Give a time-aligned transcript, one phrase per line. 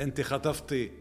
[0.00, 0.92] أنت خطفتي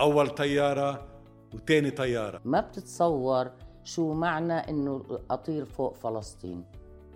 [0.00, 1.06] أول طيارة
[1.54, 2.40] وتاني طيارة.
[2.44, 3.50] ما بتتصور
[3.84, 6.64] شو معنى إنه أطير فوق فلسطين.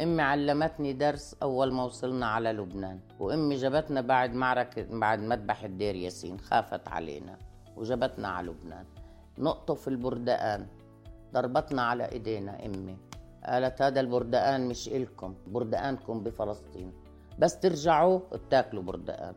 [0.03, 5.95] أمي علمتني درس أول ما وصلنا على لبنان وأمي جابتنا بعد معركة بعد مذبح الدير
[5.95, 7.39] ياسين خافت علينا
[7.77, 8.85] وجابتنا على لبنان.
[9.39, 10.67] نقطف البردقان
[11.33, 12.97] ضربتنا على إيدينا أمي.
[13.45, 16.93] قالت هذا البردقان مش إلكم بردقانكم بفلسطين.
[17.39, 19.35] بس ترجعوا بتاكلوا بردقان.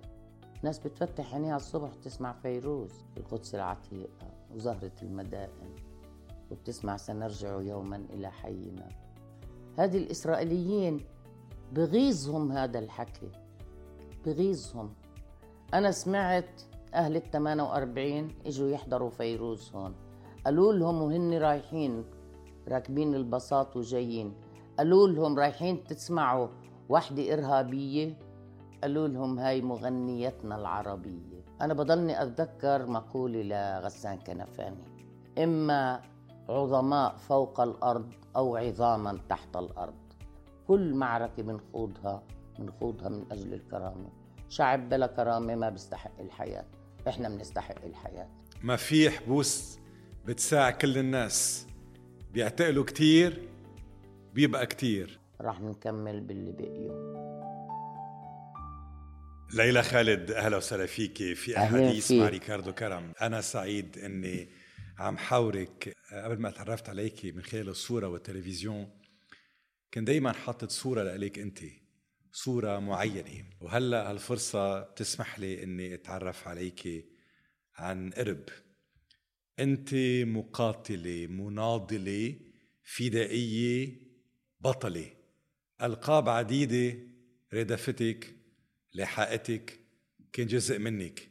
[0.64, 5.76] ناس بتفتح عينيها الصبح تسمع فيروز في القدس العتيقة وزهرة المدائن
[6.52, 8.90] وبتسمع سنرجع يوما إلى حينا.
[9.78, 11.06] هذه الإسرائيليين
[11.74, 13.32] بغيظهم هذا الحكي
[14.26, 14.94] بغيظهم.
[15.74, 16.62] أنا سمعت
[16.94, 19.96] أهل ال 48 إجوا يحضروا فيروز هون.
[20.46, 22.06] قالوا لهم وهن رايحين
[22.68, 24.34] راكبين البساط وجايين.
[24.78, 26.48] قالوا لهم رايحين تسمعوا
[26.90, 28.29] وحدة إرهابية؟
[28.82, 31.44] قالوا لهم هاي مغنيتنا العربية.
[31.62, 34.84] أنا بضلني أتذكر مقولة لغسان كنفاني
[35.38, 36.02] إما
[36.50, 39.94] عظماء فوق الأرض أو عظاما تحت الأرض.
[40.68, 42.24] كل معركة بنخوضها
[42.60, 44.10] بنخوضها من أجل الكرامة.
[44.50, 46.66] شعب بلا كرامة ما بيستحق الحياة.
[47.08, 48.28] إحنا بنستحق الحياة.
[48.64, 49.80] ما في حبوس
[50.26, 51.68] بتساع كل الناس.
[52.34, 53.50] بيعتقلوا كتير
[54.34, 55.20] بيبقى كتير.
[55.42, 57.19] رح نكمل باللي بقيوا
[59.54, 63.14] ليلى خالد أهلا وسهلا فيك في احاديث مع ريكاردو كرم.
[63.22, 64.50] أنا سعيد إني
[64.98, 65.96] عم حاورك.
[66.12, 68.90] قبل ما تعرفت عليك من خلال الصورة والتلفزيون
[69.92, 71.60] كان دايما حاطط صورة لك انت
[72.32, 73.46] صورة معينة.
[73.62, 77.06] وهلأ هالفرصة بتسمح لي إني أتعرف عليك
[77.76, 78.44] عن قرب.
[79.60, 79.90] انت
[80.24, 82.36] مقاتلة مناضلة
[82.84, 84.02] فدائية
[84.60, 85.12] بطلة.
[85.82, 86.98] ألقاب عديدة
[87.54, 88.39] ردفتك
[88.94, 89.80] لحقتك
[90.34, 91.30] كان جزء منك.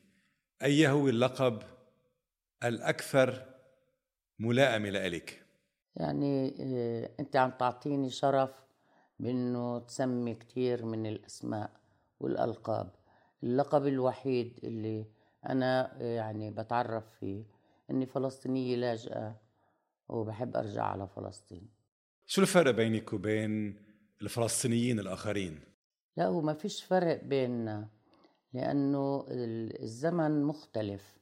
[0.63, 1.63] اي هو اللقب
[2.65, 3.55] الأكثر
[4.39, 5.47] ملائمة لإلك؟
[5.97, 8.51] يعني آه، أنت عم تعطيني شرف
[9.21, 11.71] بأنه تسمي كثير من الأسماء
[12.21, 12.91] والألقاب.
[13.43, 15.07] اللقب الوحيد اللي
[15.47, 17.45] أنا آه، يعني بتعرف فيه
[17.91, 19.41] إني فلسطينية لاجئة
[20.09, 21.69] وبحب أرجع على فلسطين.
[22.27, 23.83] شو الفرق بينك وبين
[24.23, 25.68] الفلسطينيين الآخرين؟
[26.19, 27.89] لا هو ما فيش فرق بيننا
[28.55, 31.19] لأنه الزمن مختلف.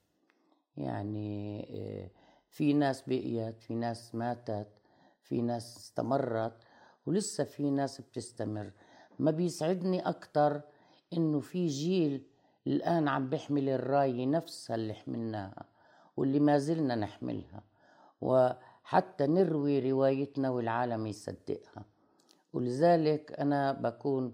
[0.77, 2.11] يعني آه،
[2.49, 4.69] في ناس بقيت في ناس ماتت
[5.23, 6.53] في ناس استمرت
[7.06, 8.71] ولسه في ناس بتستمر.
[9.19, 10.61] ما بيسعدني أكتر
[11.12, 12.27] إنه في جيل
[12.67, 15.65] الآن عم بيحمل الراية نفسها اللي حملناها
[16.17, 17.62] واللي ما زلنا نحملها.
[18.21, 21.85] وحتى نروي روايتنا والعالم يصدقها.
[22.53, 24.33] ولذلك أنا بكون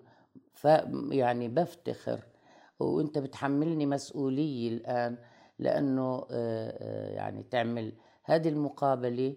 [0.53, 0.65] ف
[1.11, 2.21] يعني بفتخر.
[2.79, 5.19] وانت بتحملني مسؤولية الآن
[5.59, 7.93] لأنه آه، آه، يعني تعمل
[8.25, 9.37] هذه المقابلة.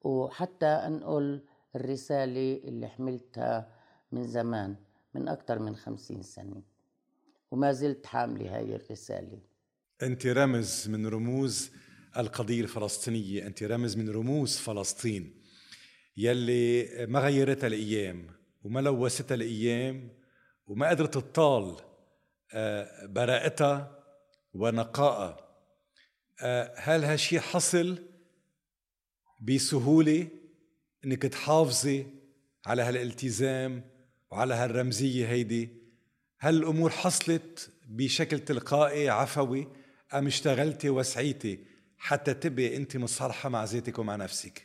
[0.00, 1.44] وحتى أنقل
[1.76, 3.68] الرسالة اللي حملتها
[4.12, 4.76] من زمان
[5.14, 6.62] من أكثر من خمسين سنة.
[7.50, 9.38] وما زلت حاملة هاي الرسالة.
[10.02, 11.70] أنت رمز من رموز
[12.16, 13.46] القضية الفلسطينية.
[13.46, 15.44] أنت رمز من رموز فلسطين.
[16.16, 18.26] يلي ما غيرتها الأيام
[18.64, 20.08] وما لوثتها الأيام
[20.66, 21.76] وما قدرت تطال
[22.54, 24.04] آه، براءتها
[24.54, 25.36] ونقائها.
[26.42, 27.98] آه، هل هالشي حصل
[29.42, 30.28] بسهولة
[31.04, 32.06] إنك تحافظي
[32.66, 33.82] على هالالتزام
[34.30, 35.68] وعلى هالرمزية هيدي؟
[36.38, 39.68] هل الأمور حصلت بشكل تلقائي عفوي
[40.14, 41.66] أم اشتغلتي وسعيتي
[41.98, 44.64] حتى تبقي أنت مصالحة مع ذاتك ومع نفسك؟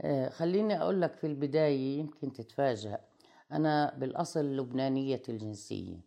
[0.00, 3.11] آه، خليني أقول لك في البداية يمكن تتفاجأ.
[3.52, 6.00] أنا بالأصل لبنانية الجنسية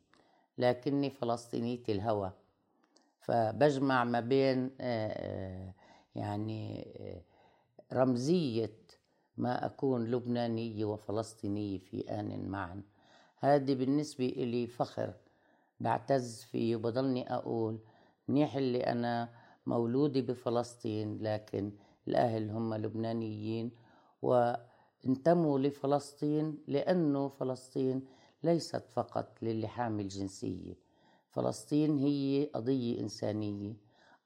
[0.57, 2.31] لكني فلسطينية الهوى.
[3.19, 5.73] فبجمع ما بين آه، آه،
[6.15, 6.87] يعني
[7.93, 8.77] رمزية
[9.37, 12.81] ما أكون لبنانية وفلسطينية في آن معا.
[13.39, 15.13] هذه بالنسبة إلي فخر
[15.79, 17.79] بعتز فيه وبضلني أقول
[18.27, 19.29] منيح اللي أنا
[19.65, 21.71] مولودة بفلسطين لكن
[22.07, 23.71] الأهل هم لبنانيين
[25.05, 28.05] وانتموا لفلسطين لأنه فلسطين
[28.43, 30.73] ليست فقط للي حامل جنسية
[31.29, 33.73] فلسطين هي قضية إنسانية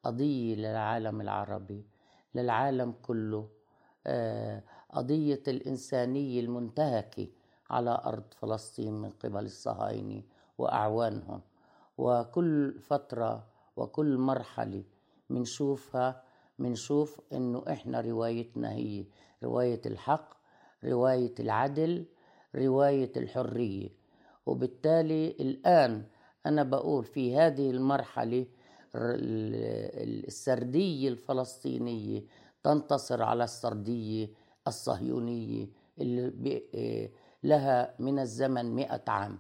[0.04, 1.86] قضية للعالم العربي
[2.36, 3.50] للعالم كله.
[4.08, 7.28] آه، قضية الإنسانية المنتهكة
[7.70, 10.24] على أرض فلسطين من قبل الصهاينة
[10.58, 11.42] وأعوانهم.
[11.98, 13.48] وكل فترة
[13.78, 14.84] وكل مرحلة
[15.30, 16.24] منشوفها
[16.60, 19.06] منشوف إنه إحنا روايتنا هي
[19.44, 20.39] رواية الحق
[20.86, 22.06] رواية العدل
[22.56, 23.90] رواية الحرية.
[24.46, 26.04] وبالتالي الآن
[26.46, 28.46] أنا بقول في هذه المرحلة
[30.28, 32.24] السردية الفلسطينية
[32.64, 34.30] تنتصر على السردية
[34.68, 35.68] الصهيونية
[36.00, 37.10] اللي
[37.44, 39.40] لها من الزمن مئة عام.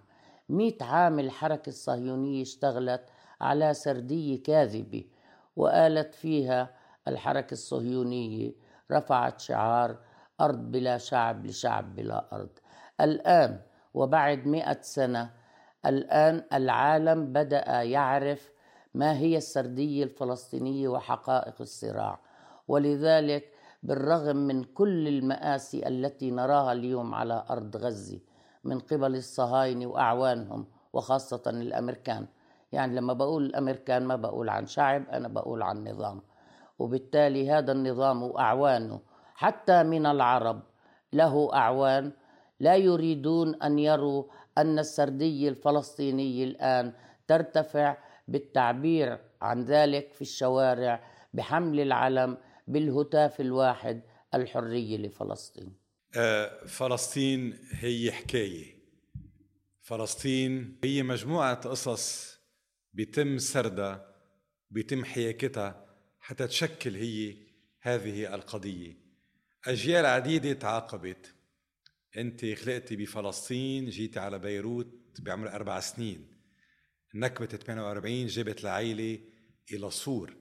[0.50, 3.06] مئة عام الحركة الصهيونية اشتغلت
[3.42, 5.04] على سردية كاذبة
[5.56, 6.76] وقالت فيها
[7.08, 8.52] الحركة الصهيونية
[8.92, 9.98] رفعت شعار
[10.42, 12.50] أرض بلا شعب لشعب بلا أرض.
[13.02, 13.60] الآن
[13.94, 15.30] وبعد مئة سنة
[15.86, 18.52] الآن العالم بدأ يعرف
[18.94, 22.20] ما هي السردية الفلسطينية وحقائق الصراع.
[22.68, 23.54] ولذلك
[23.84, 28.20] بالرغم من كل المآسي التي نراها اليوم على أرض غزة
[28.64, 32.28] من قبل الصهاينة وأعوانهم وخاصة الأمريكان
[32.72, 36.22] يعني لما بقول الأمريكان ما بقول عن شعب أنا بقول عن نظام.
[36.80, 39.00] وبالتالي هذا النظام وأعوانه
[39.40, 40.62] حتى من العرب.
[41.14, 42.12] له أعوان
[42.60, 44.24] لا يريدون أن يروا
[44.58, 46.94] أن السردية الفلسطينية الآن
[47.28, 47.98] ترتفع
[48.28, 51.04] بالتعبير عن ذلك في الشوارع
[51.34, 52.38] بحمل العلم
[52.68, 54.02] بالهتاف الواحد
[54.34, 55.74] الحرية لفلسطين.
[56.16, 58.80] آه، فلسطين هي حكاية.
[59.82, 62.40] فلسطين هي مجموعة قصص
[62.94, 64.16] بيتم سردها
[64.72, 65.86] بيتم حياكتها
[66.20, 67.36] حتى تشكل هي
[67.82, 69.09] هذه القضية.
[69.68, 71.36] أجيال عديدة تعاقبت.
[72.18, 76.28] أنت خلقتي بفلسطين جيتي على بيروت بعمر أربع سنين.
[77.16, 79.20] نكبة 48 جابت العائلة
[79.72, 80.36] إلى صور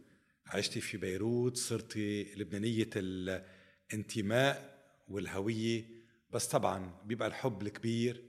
[0.47, 4.79] عشتي في بيروت صرتي لبنانية الانتماء
[5.09, 5.85] والهوية.
[6.31, 8.25] بس طبعا بيبقى الحب الكبير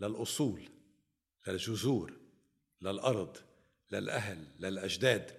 [0.00, 0.68] للأصول
[1.48, 2.12] للجذور
[2.80, 3.36] للأرض
[3.92, 5.30] للأهل للأجداد.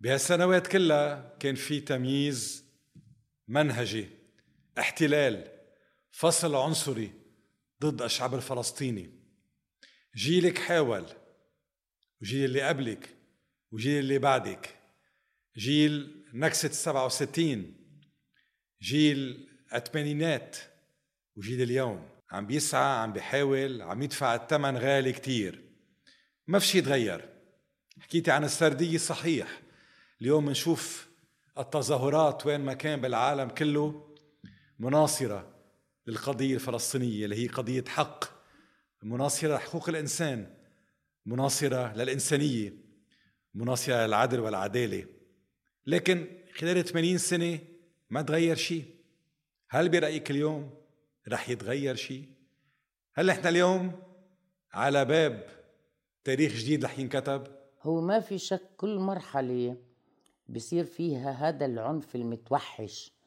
[0.00, 2.64] بهالسنوات كلها كان في تمييز
[3.48, 4.21] منهجي.
[4.78, 5.50] احتلال
[6.10, 7.12] فصل عنصري
[7.82, 9.10] ضد الشعب الفلسطيني.
[10.16, 11.06] جيلك حاول
[12.22, 13.16] وجيل اللي قبلك
[13.72, 14.74] وجيل اللي بعدك.
[15.56, 17.74] جيل نكسة 67
[18.82, 20.56] جيل الثمانينات
[21.36, 22.08] وجيل اليوم.
[22.30, 25.62] عم بيسعى عم بيحاول عم يدفع الثمن غالي كتير.
[26.46, 27.28] ما في شيء تغير
[28.00, 29.60] حكيتي عن السردية صحيح.
[30.20, 31.08] اليوم بنشوف
[31.58, 34.11] التظاهرات وين ما كان بالعالم كله.
[34.82, 35.48] مناصرة
[36.06, 38.24] للقضية الفلسطينية اللي هي قضية حق
[39.02, 40.54] مناصرة لحقوق الإنسان
[41.26, 42.74] مناصرة للإنسانية
[43.54, 45.06] مناصرة للعدل والعدالة.
[45.86, 47.58] لكن خلال 80 سنة
[48.10, 48.84] ما تغير شيء.
[49.68, 50.70] هل برأيك اليوم
[51.28, 52.28] رح يتغير شيء؟
[53.14, 54.02] هل إحنا اليوم
[54.72, 55.46] على باب
[56.24, 57.46] تاريخ جديد رح ينكتب؟
[57.82, 59.76] هو ما في شك كل مرحلة
[60.48, 63.21] بصير فيها هذا العنف المتوحش.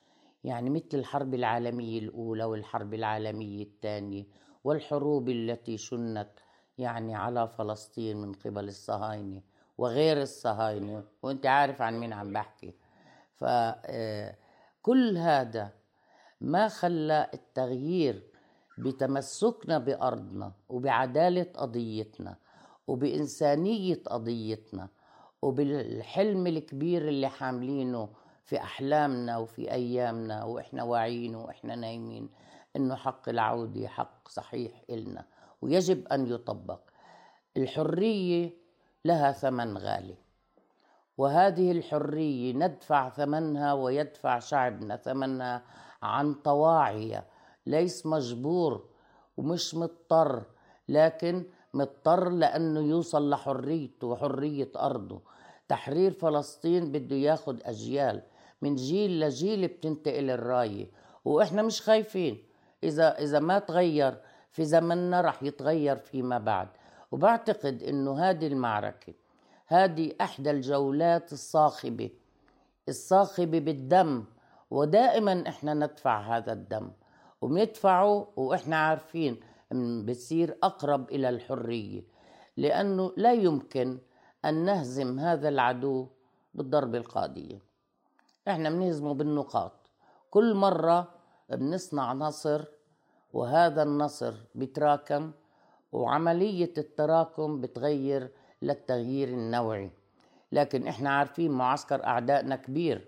[0.45, 4.25] يعني مثل الحرب العالمية الأولى والحرب العالمية الثانية
[4.63, 6.29] والحروب التي شنت
[6.77, 9.41] يعني على فلسطين من قبل الصهاينة
[9.77, 12.73] وغير الصهاينة وأنت عارف عن مين عم بحكي.
[13.35, 15.73] فكل آه، هذا
[16.41, 18.23] ما خلى التغيير
[18.77, 22.37] بتمسكنا بأرضنا وبعدالة قضيتنا
[22.87, 24.89] وبإنسانية قضيتنا
[25.41, 28.09] وبالحلم الكبير اللي حاملينه
[28.45, 32.29] في أحلامنا وفي أيامنا وإحنا واعيين وإحنا نايمين
[32.75, 35.25] إنه حق العودة حق صحيح إلنا
[35.61, 36.79] ويجب أن يطبق.
[37.57, 38.53] الحرية
[39.05, 40.15] لها ثمن غالي
[41.17, 45.63] وهذه الحرية ندفع ثمنها ويدفع شعبنا ثمنها
[46.03, 47.25] عن طواعية.
[47.65, 48.89] ليس مجبور
[49.37, 50.43] ومش مضطر
[50.89, 55.21] لكن مضطر لأنه يوصل لحريته وحرية أرضه.
[55.67, 58.23] تحرير فلسطين بده ياخد أجيال.
[58.61, 60.91] من جيل لجيل بتنتقل الراية.
[61.25, 62.43] وإحنا مش خايفين.
[62.83, 64.21] إذا إذا ما تغير
[64.51, 66.67] في زمننا رح يتغير فيما بعد.
[67.11, 69.13] وبعتقد إنه هذه المعركة
[69.67, 72.09] هذه إحدى الجولات الصاخبة
[72.89, 74.23] الصاخبة بالدم.
[74.71, 76.91] ودائما إحنا ندفع هذا الدم.
[77.41, 79.39] وبندفعه وإحنا عارفين
[80.05, 82.03] بتصير أقرب إلى الحرية.
[82.57, 83.97] لأنه لا يمكن
[84.45, 86.07] أن نهزم هذا العدو
[86.53, 87.59] بالضربة القاضية.
[88.47, 89.71] إحنا بنهزمه بالنقاط.
[90.29, 91.07] كل مرة
[91.49, 92.63] بنصنع نصر
[93.33, 95.31] وهذا النصر بيتراكم
[95.91, 99.91] وعملية التراكم بتغير للتغيير النوعي.
[100.51, 103.07] لكن إحنا عارفين معسكر أعدائنا كبير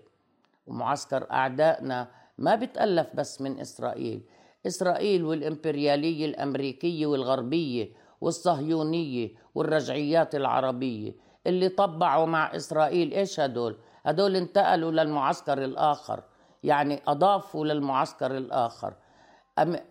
[0.66, 4.22] ومعسكر أعدائنا ما بتألف بس من إسرائيل.
[4.66, 11.14] إسرائيل والإمبريالية الأمريكية والغربية والصهيونية والرجعيات العربية
[11.46, 13.76] اللي طبعوا مع إسرائيل إيش هدول؟
[14.08, 16.22] هدول انتقلوا للمعسكر الآخر
[16.64, 18.94] يعني أضافوا للمعسكر الآخر.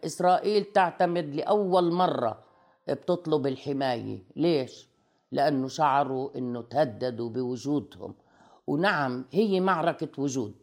[0.06, 2.40] إسرائيل تعتمد لأول مرة
[2.88, 4.24] بتطلب الحماية.
[4.36, 4.88] ليش؟
[5.32, 8.16] لأنه شعروا أنه تهددوا بوجودهم.
[8.68, 10.56] ونعم هي معركة وجود.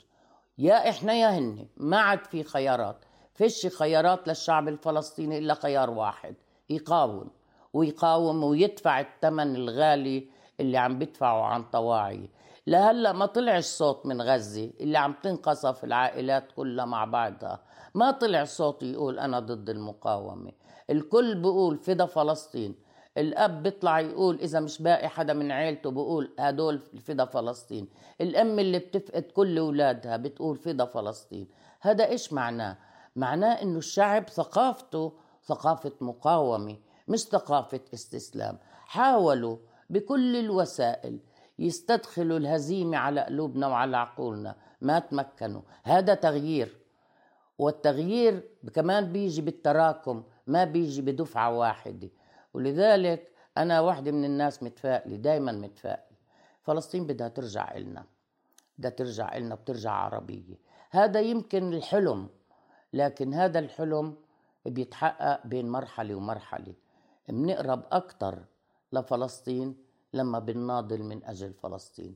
[0.59, 2.97] يا إحنا يا هن ما عاد في خيارات.
[3.35, 6.35] فيش خيارات للشعب الفلسطيني إلا خيار واحد
[6.71, 7.31] يقاوم.
[7.73, 10.29] ويقاوم ويدفع الثمن الغالي
[10.61, 12.31] اللي عم بدفعه عن طواعي.
[12.67, 17.63] لهلا ما طلعش صوت من غزة اللي عم تنقصف العائلات كلها مع بعضها.
[17.95, 20.53] ما طلع صوت يقول أنا ضد المقاومة.
[20.91, 22.75] الكل بيقول فدا فلسطين.
[23.19, 27.89] الأب بيطلع يقول إذا مش باقي حدا من عيلته بيقول هدول فدا فلسطين.
[28.21, 31.49] الأم اللي بتفقد كل أولادها بتقول فدا فلسطين.
[31.81, 32.77] هذا إيش معناه؟
[33.17, 35.13] معناه إنه الشعب ثقافته
[35.47, 36.77] ثقافة مقاومة
[37.09, 38.59] مش ثقافة استسلام.
[38.87, 39.57] حاولوا
[39.91, 41.19] بكل الوسائل
[41.59, 45.63] يستدخلوا الهزيمة على قلوبنا وعلى عقولنا ما تمكنوا.
[45.83, 46.79] هذا تغيير.
[47.59, 52.09] والتغيير كمان بيجي بالتراكم ما بيجي بدفعة واحدة.
[52.55, 56.17] ولذلك أنا واحدة من الناس متفائلة دايما متفائلة.
[56.63, 58.05] فلسطين بدها ترجع إلنا.
[58.79, 60.59] بدها ترجع إلنا بترجع عربية.
[60.91, 62.29] هذا يمكن الحلم
[62.93, 64.15] لكن هذا الحلم
[64.67, 66.75] بيتحقق بين مرحلة ومرحلة.
[67.29, 68.39] بنقرب أكتر
[68.93, 69.84] لفلسطين
[70.15, 72.15] لما بنناضل من أجل فلسطين.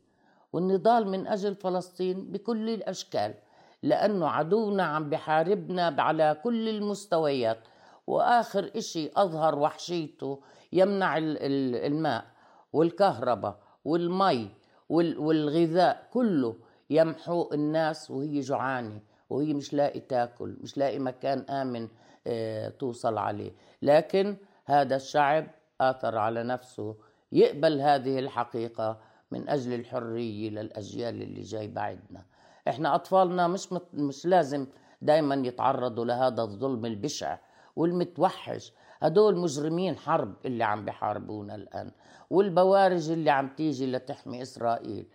[0.52, 3.34] والنضال من أجل فلسطين بكل الأشكال
[3.82, 7.58] لأنه عدونا عم بحاربنا على كل المستويات.
[8.06, 10.40] وآخر إشي أظهر وحشيته
[10.72, 12.24] يمنع الماء
[12.72, 14.50] والكهرباء والمي
[14.88, 16.56] والغذاء كله
[16.90, 19.00] يمحو الناس وهي جوعانة
[19.30, 21.88] وهي مش لاقي تاكل مش لاقي مكان آمن
[22.26, 23.52] آه، توصل عليه.
[23.82, 25.46] لكن هذا الشعب
[25.80, 26.96] آثر على نفسه
[27.32, 28.98] يقبل هذه الحقيقة
[29.30, 32.24] من أجل الحرية للأجيال اللي جاي بعدنا.
[32.68, 34.66] إحنا أطفالنا مش مش لازم
[35.02, 37.38] دائما يتعرضوا لهذا الظلم البشع
[37.76, 38.72] والمتوحش.
[39.02, 41.90] هدول مجرمين حرب اللي عم بحاربونا الآن
[42.30, 45.06] والبوارج اللي عم تيجي لتحمي إسرائيل.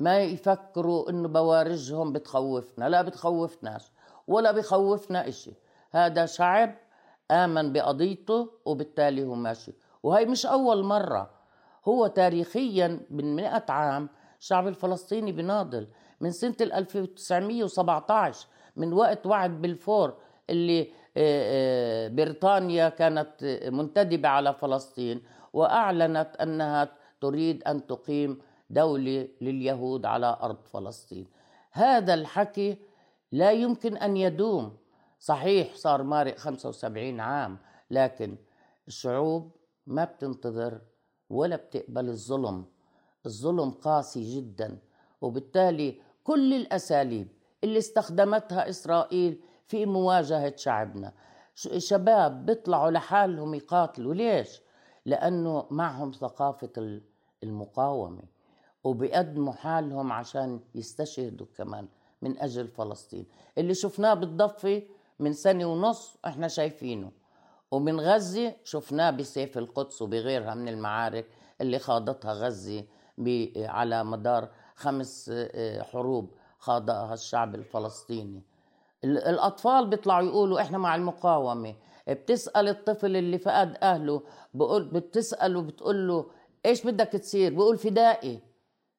[0.00, 3.92] ما يفكروا إنه بوارجهم بتخوفنا لا بتخوفناش
[4.26, 5.52] ولا بخوفنا إشي.
[5.90, 6.74] هذا شعب
[7.30, 9.72] آمن بقضيته وبالتالي هو ماشي.
[10.02, 11.41] وهي مش أول مرة
[11.88, 14.08] هو تاريخيا من مئة عام
[14.40, 15.88] الشعب الفلسطيني بناضل
[16.20, 18.46] من سنة 1917
[18.76, 20.14] من وقت وعد بلفور
[20.50, 20.80] اللي
[21.16, 25.22] آه، آه، بريطانيا كانت منتدبة على فلسطين
[25.52, 26.88] وأعلنت أنها
[27.20, 28.38] تريد أن تقيم
[28.70, 31.26] دولة لليهود على أرض فلسطين.
[31.72, 32.78] هذا الحكي
[33.32, 34.76] لا يمكن أن يدوم.
[35.18, 37.58] صحيح صار مارق 75 عام
[37.90, 38.36] لكن
[38.88, 40.80] الشعوب ما بتنتظر
[41.32, 42.64] ولا بتقبل الظلم.
[43.26, 44.78] الظلم قاسي جدا
[45.20, 47.28] وبالتالي كل الأساليب
[47.64, 51.12] اللي استخدمتها إسرائيل في مواجهة شعبنا.
[51.78, 54.14] شباب بيطلعوا لحالهم يقاتلوا.
[54.14, 54.60] ليش؟
[55.06, 57.00] لأنه معهم ثقافة
[57.42, 58.22] المقاومة
[58.84, 61.88] وبيقدموا حالهم عشان يستشهدوا كمان
[62.22, 63.26] من أجل فلسطين.
[63.58, 64.82] اللي شفناه بالضفة
[65.18, 67.12] من سنة ونص إحنا شايفينه.
[67.72, 71.26] ومن غزة شفناه بسيف القدس وبغيرها من المعارك
[71.60, 72.84] اللي خاضتها غزة
[73.56, 78.42] على مدار خمس آه، حروب خاضها الشعب الفلسطيني.
[79.04, 81.74] الأطفال بيطلعوا يقولوا إحنا مع المقاومة.
[82.08, 84.22] بتسأل الطفل اللي فقد أهله
[84.54, 86.26] بقول بتسأله بتقول له
[86.66, 88.40] إيش بدك تصير؟ بقول فدائي.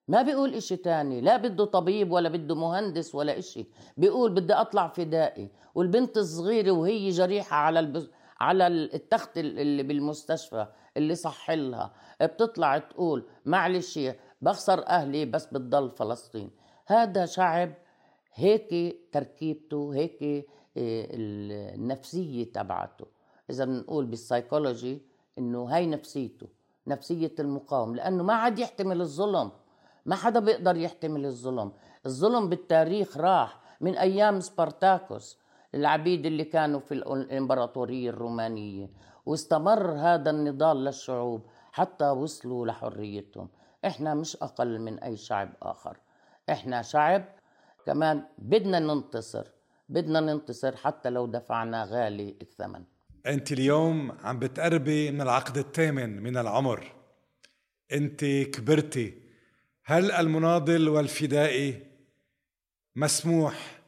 [0.08, 1.22] ما بيقول إشي تاني.
[1.22, 3.66] لا بده طبيب ولا بده مهندس ولا إشي.
[3.98, 5.50] بيقول بدي أطلع فدائي.
[5.76, 8.10] والبنت الصغيرة وهي جريحة على البز...
[8.40, 11.94] على التخت اللي بالمستشفى اللي صح لها.
[12.22, 14.00] بتطلع تقول معلش
[14.42, 16.52] بخسر أهلي بس بتضل فلسطين.
[16.86, 17.74] هذا شعب
[18.34, 20.24] هيك تركيبته هيك
[20.78, 23.06] آه، النفسية تبعته.
[23.50, 25.02] إذا بنقول بالسايكولوجي
[25.38, 26.48] إنه هاي نفسيته
[26.88, 27.96] نفسية المقاوم.
[27.96, 29.52] لأنه ما عاد يحتمل الظلم
[30.06, 31.72] ما حدا بيقدر يحتمل الظلم.
[32.06, 35.38] الظلم بالتاريخ راح من أيام سبارتاكوس.
[35.76, 38.90] العبيد اللي كانوا في الإمبراطورية الرومانية.
[39.26, 43.50] واستمر هذا النضال للشعوب حتى وصلوا لحريتهم.
[43.86, 45.98] إحنا مش أقل من أي شعب آخر.
[46.50, 47.26] إحنا شعب
[47.86, 49.48] كمان بدنا ننتصر.
[49.90, 52.84] بدنا ننتصر حتى لو دفعنا غالي الثمن.
[53.26, 56.96] أنت اليوم عم بتقربي من العقد الثامن من العمر.
[57.92, 59.24] أنت كبرتي.
[59.86, 61.88] هل المناضل والفدائي
[62.96, 63.82] مسموح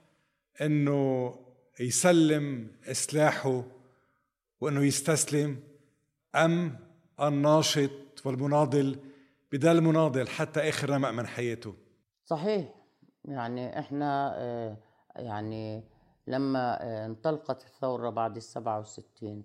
[0.61, 1.33] إنه
[1.79, 3.63] يسلم سلاحه
[4.61, 5.59] وإنه يستسلم
[6.35, 6.79] أم
[7.21, 7.91] الناشط
[8.25, 8.99] والمناضل
[9.51, 11.75] بدل مناضل حتى آخر رمق من حياته؟
[12.25, 12.75] صحيح.
[13.25, 14.77] يعني إحنا آه،
[15.15, 15.83] يعني
[16.27, 19.43] لما آه، انطلقت الثورة بعد السبعة وستين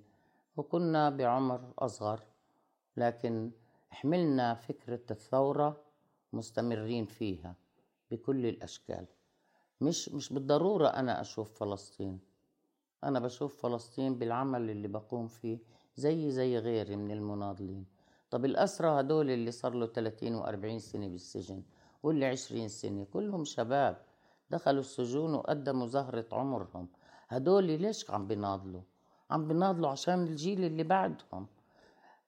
[0.57, 2.21] وكنا بعمر أصغر
[2.97, 3.51] لكن
[3.91, 5.81] حملنا فكرة الثورة
[6.33, 7.55] مستمرين فيها
[8.11, 9.07] بكل الأشكال.
[9.81, 12.21] مش مش بالضرورة أنا أشوف فلسطين.
[13.05, 15.59] أنا بشوف فلسطين بالعمل اللي بقوم فيه
[15.97, 17.87] زي زي غيري من المناضلين.
[18.31, 21.63] طب الأسرى هدول اللي صار له 30 و40 سنة بالسجن
[22.03, 23.97] واللي 20 سنة كلهم شباب.
[24.51, 26.89] دخلوا السجون وقدموا زهرة عمرهم.
[27.29, 28.83] هدول ليش عم بيناضلوا
[29.31, 31.47] عم بيناضلوا عشان الجيل اللي بعدهم.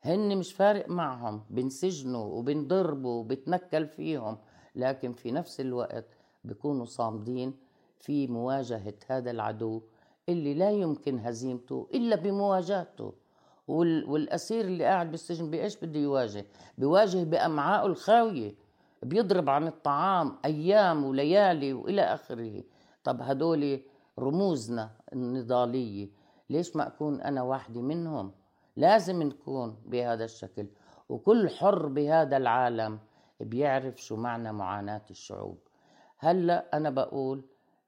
[0.03, 1.45] هن مش فارق معهم.
[1.51, 4.39] بنسجنوا وبنضربوا وبتنكل فيهم.
[4.75, 6.07] لكن في نفس الوقت
[6.45, 7.55] بيكونوا صامدين
[7.99, 9.83] في مواجهة هذا العدو
[10.29, 13.13] اللي لا يمكن هزيمته إلا بمواجهته.
[13.69, 16.47] والأسير اللي قاعد بالسجن بإيش بده يواجه؟
[16.79, 18.55] بيواجه بأمعائه الخاوية
[19.03, 22.63] بيضرب عن الطعام أيام وليالي وإلى آخره.
[23.05, 23.81] طب هدول
[24.19, 26.09] رموزنا النضالية
[26.51, 28.33] ليش ما أكون أنا واحدة منهم؟
[28.77, 30.67] لازم نكون بهذا الشكل.
[31.09, 32.99] وكل حر بهذا العالم
[33.41, 35.59] بيعرف شو معنى معاناة الشعوب.
[36.23, 37.43] هلا أنا بقول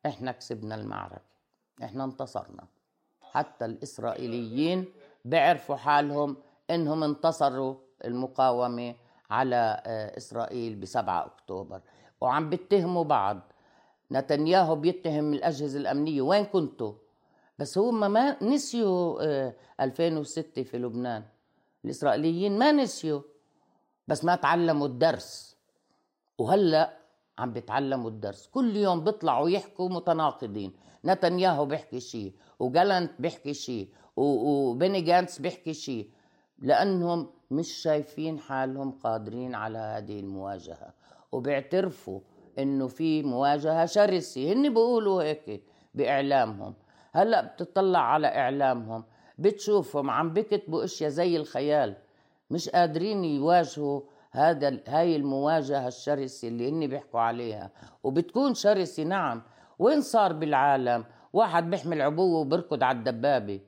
[0.06, 1.22] إحنا كسبنا المعركة
[1.84, 2.66] إحنا انتصرنا.
[3.22, 4.84] حتى الإسرائيليين
[5.24, 6.36] بيعرفوا حالهم
[6.70, 7.74] إنهم انتصروا
[8.04, 8.94] المقاومة
[9.30, 11.80] على آه، إسرائيل بسبعة أكتوبر.
[12.20, 13.40] وعم بيتهموا بعض.
[14.12, 16.92] نتنياهو بيتهم الأجهزة الأمنية وين كنتوا؟
[17.58, 19.22] بس هم ما نسيوا
[19.80, 21.24] 2006 آه، في لبنان.
[21.84, 23.20] الإسرائيليين ما نسيوا.
[24.08, 25.56] بس ما تعلموا الدرس.
[26.38, 27.03] وهلأ
[27.38, 28.46] عم بيتعلموا الدرس.
[28.46, 30.72] كل يوم بيطلعوا يحكوا متناقضين.
[31.04, 36.10] نتنياهو بيحكي شيء وجالنت بيحكي شيء وبيني جانتس بيحكي شيء
[36.58, 40.92] لأنهم مش شايفين حالهم قادرين على هذه المواجهة.
[41.32, 42.20] وبيعترفوا
[42.58, 44.52] إنه في مواجهة شرسة.
[44.52, 45.62] هن بيقولوا هيك
[45.94, 46.74] بإعلامهم.
[47.12, 49.04] هلأ بتطلع على إعلامهم
[49.38, 51.96] بتشوفهم عم بكتبوا إشياء زي الخيال.
[52.50, 54.00] مش قادرين يواجهوا
[54.34, 57.70] هذا هاي المواجهة الشرسة اللي هن بيحكوا عليها.
[58.02, 59.42] وبتكون شرسة نعم.
[59.78, 63.60] وين صار بالعالم؟ واحد بيحمل عبوة وبركض على الدبابة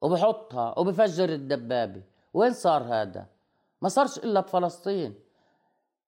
[0.00, 2.02] وبحطها وبفجر الدبابة.
[2.34, 3.26] وين صار هذا؟
[3.82, 5.14] ما صارش إلا بفلسطين.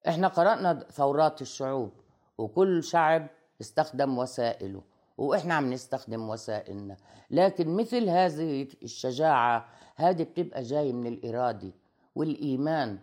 [0.09, 1.93] إحنا قرأنا ثورات الشعوب
[2.39, 3.27] وكل شعب
[3.61, 4.83] استخدم وسائله
[5.19, 6.97] وإحنا عم نستخدم وسائلنا.
[7.31, 11.73] لكن مثل هذه الشجاعة هذه بتبقى جاي من الإرادة
[12.15, 12.99] والإيمان.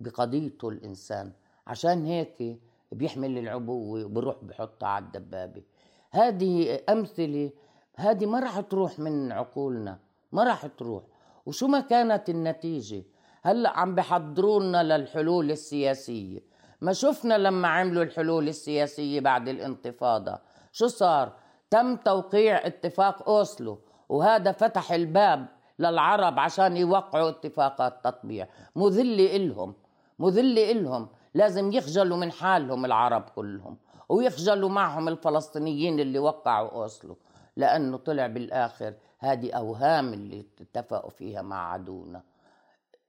[0.00, 1.32] بقضيته الإنسان.
[1.66, 2.58] عشان هيك
[2.92, 5.62] بيحمل العبوة وبروح بحطها على الدبابة.
[6.10, 7.50] هذه أمثلة
[7.96, 9.98] هذه ما راح تروح من عقولنا
[10.32, 11.02] ما راح تروح.
[11.46, 13.02] وشو ما كانت النتيجة؟
[13.42, 16.40] هلأ عم بحضرونا للحلول السياسية.
[16.80, 20.38] ما شفنا لما عملوا الحلول السياسية بعد الانتفاضة.
[20.72, 21.32] شو صار؟
[21.70, 23.78] تم توقيع اتفاق أوسلو
[24.08, 25.46] وهذا فتح الباب
[25.78, 28.48] للعرب عشان يوقعوا اتفاقات تطبيع.
[28.76, 29.74] مذل إلهم.
[30.18, 31.08] مذل إلهم.
[31.34, 37.18] لازم يخجلوا من حالهم العرب كلهم ويخجلوا معهم الفلسطينيين اللي وقعوا أوسلو
[37.56, 42.22] لأنه طلع بالآخر هذه أوهام اللي اتفقوا فيها مع عدونا.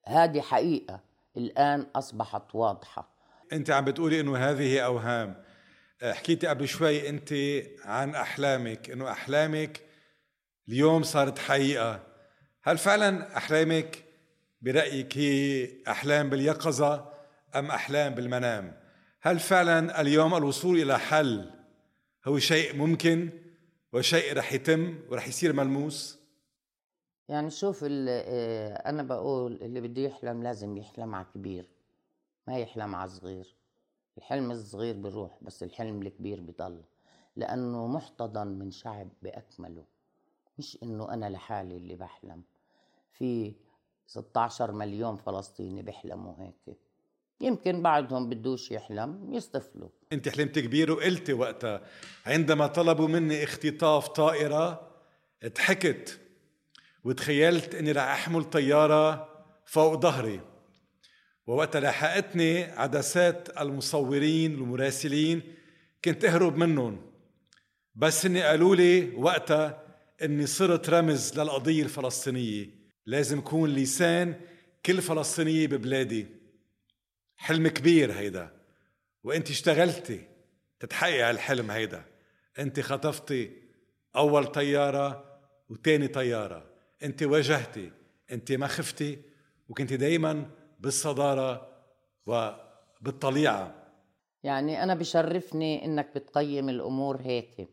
[0.05, 0.99] هذه حقيقة.
[1.37, 3.09] الآن أصبحت واضحة.
[3.53, 5.43] أنت عم بتقولي إنه هذه أوهام.
[6.03, 7.33] حكيتي قبل شوي أنت
[7.85, 9.81] عن أحلامك إنه أحلامك
[10.69, 11.99] اليوم صارت حقيقة.
[12.63, 14.04] هل فعلا أحلامك
[14.65, 17.13] برأيك هي أحلام باليقظة
[17.55, 18.73] أم أحلام بالمنام؟
[19.21, 21.51] هل فعلا اليوم الوصول إلى حل
[22.27, 23.29] هو شيء ممكن
[23.93, 26.19] وشيء رح يتم ورح يصير ملموس؟
[27.29, 31.69] يعني شوف آه، أنا بقول اللي بده يحلم لازم يحلم على كبير
[32.47, 33.55] ما يحلم على صغير
[34.17, 36.83] الحلم الصغير بيروح بس الحلم الكبير بضل
[37.35, 39.85] لأنه محتضن من شعب بأكمله
[40.57, 42.43] مش إنه أنا لحالي اللي بحلم.
[43.11, 43.53] في
[44.07, 46.77] 16 مليون فلسطيني بيحلموا هيك.
[47.41, 51.81] يمكن بعضهم بدوش يحلم يصطفلوا انت حلمت كبير وقلتي وقتها
[52.25, 54.91] عندما طلبوا مني اختطاف طائرة
[55.45, 56.19] ضحكت
[57.03, 59.29] وتخيلت إني رح أحمل طيارة
[59.65, 60.41] فوق ظهري.
[61.47, 65.41] ووقتها لحقتني عدسات المصورين المراسلين
[66.05, 67.11] كنت أهرب منهم.
[67.95, 69.83] بس إني قالوا لي وقتها
[70.23, 72.74] إني صرت رمز للقضية الفلسطينية.
[73.05, 74.41] لازم كون لسان
[74.85, 76.27] كل فلسطينية ببلادي.
[77.37, 78.51] حلم كبير هيدا.
[79.23, 80.27] وانت اشتغلتي
[80.79, 82.05] تتحقق الحلم هيدا.
[82.59, 83.51] انت خطفتي
[84.15, 85.39] أول طيارة
[85.69, 86.65] وتاني طيارة.
[87.03, 87.91] انت واجهتي
[88.31, 89.19] انت ما خفتي
[89.69, 91.75] وكنت دايما بالصدارة
[92.25, 93.75] وبالطليعة.
[94.43, 97.67] يعني أنا بشرفني إنك بتقيم الأمور هيك.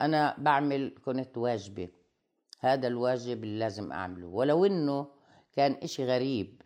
[0.00, 2.03] أنا بعمل كنت واجبي.
[2.64, 4.26] هذا الواجب اللي لازم أعمله.
[4.26, 5.06] ولو إنه
[5.52, 6.62] كان إشي غريب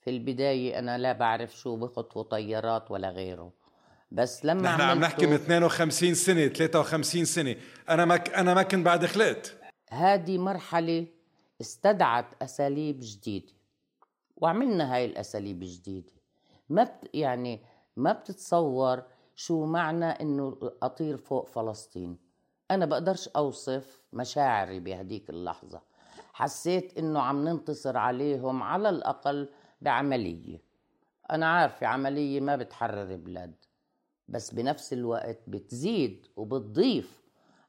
[0.00, 3.52] في في البداية أنا لا بعرف شو بخطفوا طيارات ولا غيره.
[4.10, 7.56] بس لما نحن عم نحكي من 52 سنة 53 سنة.
[7.88, 9.56] أنا ما أنا ما كنت بعد خلقت.
[9.90, 11.06] هذه مرحلة
[11.60, 13.52] استدعت أساليب جديدة.
[14.36, 16.12] وعملنا هاي الأساليب الجديدة.
[16.68, 17.60] ما بت يعني
[17.96, 19.02] ما بتتصور
[19.36, 22.16] شو معنى إنه أطير فوق فلسطين.
[22.70, 25.80] أنا بقدرش أوصف مشاعري بهديك اللحظة.
[26.32, 29.48] حسيت إنه عم ننتصر عليهم على الأقل
[29.80, 30.60] بعملية.
[31.30, 33.54] أنا عارفة عملية ما بتحرر بلاد
[34.28, 37.22] بس بنفس الوقت بتزيد وبتضيف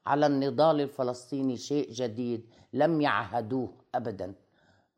[0.06, 4.34] على النضال الفلسطيني شيء جديد لم يعهدوه أبدا.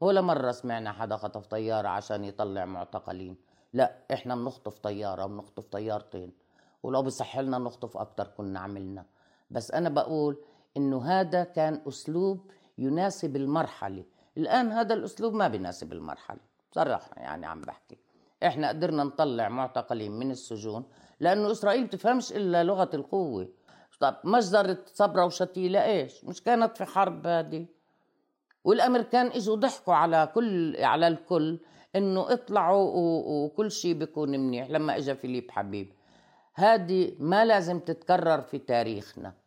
[0.01, 3.37] ولا مرة سمعنا حدا خطف طيارة عشان يطلع معتقلين.
[3.73, 6.33] لا إحنا بنخطف طيارة بنخطف طيارتين
[6.83, 9.05] ولو بصح لنا نخطف أكتر كنا عملنا.
[9.53, 10.37] بس أنا بقول
[10.77, 14.05] إنه هذا كان أسلوب يناسب المرحلة.
[14.37, 16.41] الآن هذا الأسلوب ما بيناسب المرحلة
[16.73, 17.99] صراحة يعني عم بحكي.
[18.47, 20.85] إحنا قدرنا نطلع معتقلين من السجون
[21.21, 23.49] لأنه إسرائيل بتفهمش إلا لغة القوة.
[24.01, 27.67] طب مجزرة صبرا وشتيلة؟ إيش مش كانت في حرب هذه
[28.65, 31.59] والأمريكان إجوا ضحكوا على كل على الكل
[31.97, 32.93] إنه اطلعوا
[33.27, 34.71] وكل شيء بيكون منيح.
[34.71, 35.93] لما اجى فيليب حبيب
[36.55, 39.42] هذه ما لازم تتكرر في تاريخنا.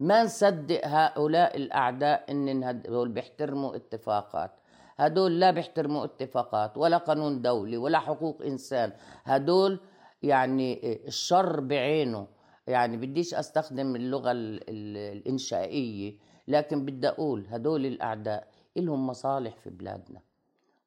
[0.00, 4.50] ما نصدق هؤلاء الأعداء إن هدول بيحترموا اتفاقات.
[4.96, 8.92] هدول لا بيحترموا اتفاقات ولا قانون دولي ولا حقوق إنسان.
[9.24, 9.80] هدول
[10.22, 12.26] يعني الشر بعينه.
[12.66, 20.20] يعني بديش أستخدم اللغة الإنشائية لكن بدي أقول هدول الأعداء لهم مصالح في بلادنا.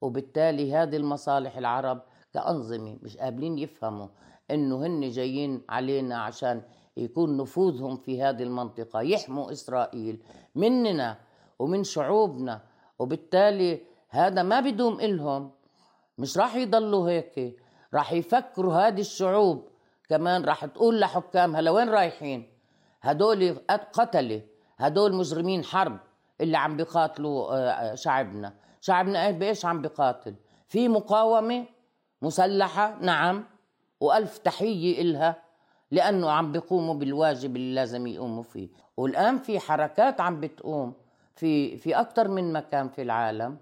[0.02, 2.02] وبالتالي هذه المصالح العرب
[2.34, 4.08] كأنظمة مش قابلين يفهموا
[4.52, 6.62] إنه هن جايين علينا عشان
[7.04, 10.22] يكون نفوذهم في هذه المنطقة يحموا إسرائيل
[10.56, 11.18] مننا
[11.60, 12.62] ومن شعوبنا
[13.00, 15.52] وبالتالي هذا ما بدوم إلهم.
[16.18, 17.60] مش راح يضلوا هيك
[17.94, 19.68] راح يفكروا هذه الشعوب
[20.10, 22.50] كمان راح تقول لحكامها لوين رايحين؟
[23.02, 23.58] هدول
[23.94, 24.42] قتلة
[24.78, 26.00] هدول مجرمين حرب
[26.42, 28.54] اللي عم بيقاتلوا آه، شعبنا.
[28.82, 30.36] شعبنا إيه؟ بإيش عم بيقاتل
[30.68, 31.66] في مقاومة
[32.22, 33.46] مسلحة؟ نعم.
[34.00, 35.49] وألف تحية إلها.
[35.92, 38.70] لأنه عم بيقوموا بالواجب اللي لازم يقوموا فيه.
[38.98, 40.94] والآن في حركات عم بتقوم
[41.36, 43.58] في في أكثر من مكان في العالم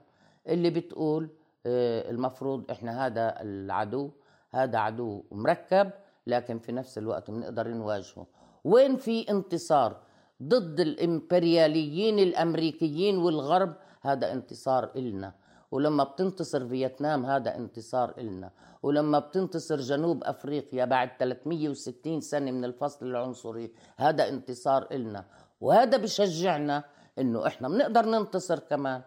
[0.47, 1.29] اللي بتقول
[1.65, 4.11] آه، المفروض إحنا هذا العدو
[4.51, 5.91] هذا عدو مركب
[6.27, 8.25] لكن في نفس الوقت بنقدر نواجهه.
[8.63, 9.97] وين في انتصار؟
[10.43, 15.33] ضد الإمبرياليين الأمريكيين والغرب هذا انتصار إلنا.
[15.71, 18.51] ولما بتنتصر فيتنام هذا انتصار إلنا.
[18.83, 25.25] ولما بتنتصر جنوب أفريقيا بعد 360 سنة من الفصل العنصري هذا انتصار إلنا.
[25.61, 26.83] وهذا بشجعنا
[27.19, 29.01] إنه إحنا بنقدر ننتصر كمان.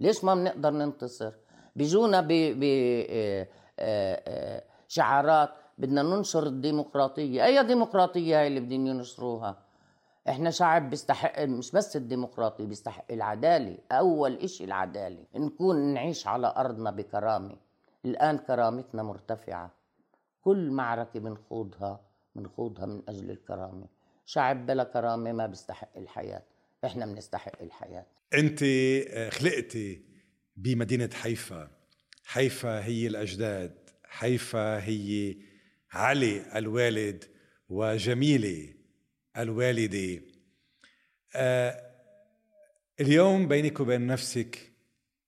[0.00, 1.32] ليش ما بنقدر ننتصر؟
[1.76, 3.48] بيجونا بشعارات
[3.78, 7.44] آه، آه، آه، بدنا ننشر الديمقراطية.
[7.44, 9.63] أي ديمقراطية هاي اللي بدهم ينشروها؟
[10.28, 16.90] إحنا شعب بيستحق مش بس الديمقراطي بيستحق العدالة أول إشي العدالة نكون نعيش على أرضنا
[16.90, 17.56] بكرامة.
[18.04, 19.74] الآن كرامتنا مرتفعة.
[20.40, 22.00] كل معركة بنخوضها
[22.34, 23.86] بنخوضها من أجل الكرامة.
[24.26, 26.42] شعب بلا كرامة ما بيستحق الحياة.
[26.84, 28.06] إحنا بنستحق الحياة.
[28.34, 30.04] أنت آه، خلقتي
[30.56, 31.70] بمدينة حيفا.
[32.24, 33.90] حيفا هي الأجداد.
[34.04, 35.36] حيفا هي
[35.92, 37.24] علي الوالد
[37.68, 38.74] وجميلة
[39.36, 40.22] الوالدة.
[41.36, 41.90] آه
[43.00, 44.72] اليوم بينك وبين نفسك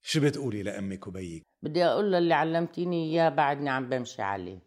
[0.01, 4.59] شو بتقولي لأمك وبيك؟ بدي أقول اللي علمتيني إياه بعدني عم بمشي عليه.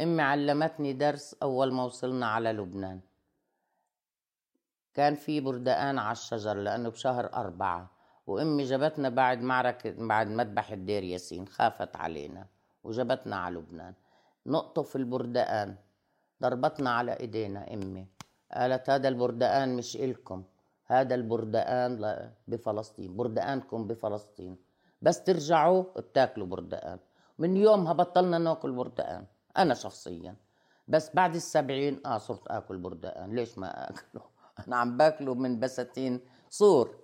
[0.00, 3.00] أمي علمتني درس أول ما وصلنا على لبنان.
[4.94, 7.90] كان في بردقان على الشجر لأنه بشهر أربعة
[8.26, 12.46] وأمي جابتنا بعد معركة بعد مذبح الدير ياسين خافت علينا
[12.84, 13.94] وجابتنا على لبنان.
[14.46, 15.76] نقطف البردقان
[16.42, 18.13] ضربتنا على إيدينا أمي.
[18.54, 20.44] قالت هذا البردقان مش إلكم
[20.86, 21.92] هذا البردقان
[22.48, 24.56] بفلسطين بردقانكم بفلسطين.
[25.02, 26.98] بس ترجعوا بتاكلوا بردقان
[27.38, 30.36] من يومها بطلنا ناكل بردقان أنا شخصيا.
[30.88, 34.22] بس بعد السبعين آه صرت آكل بردقان ليش ما آكله؟
[34.66, 36.96] أنا عم باكله من بساتين صور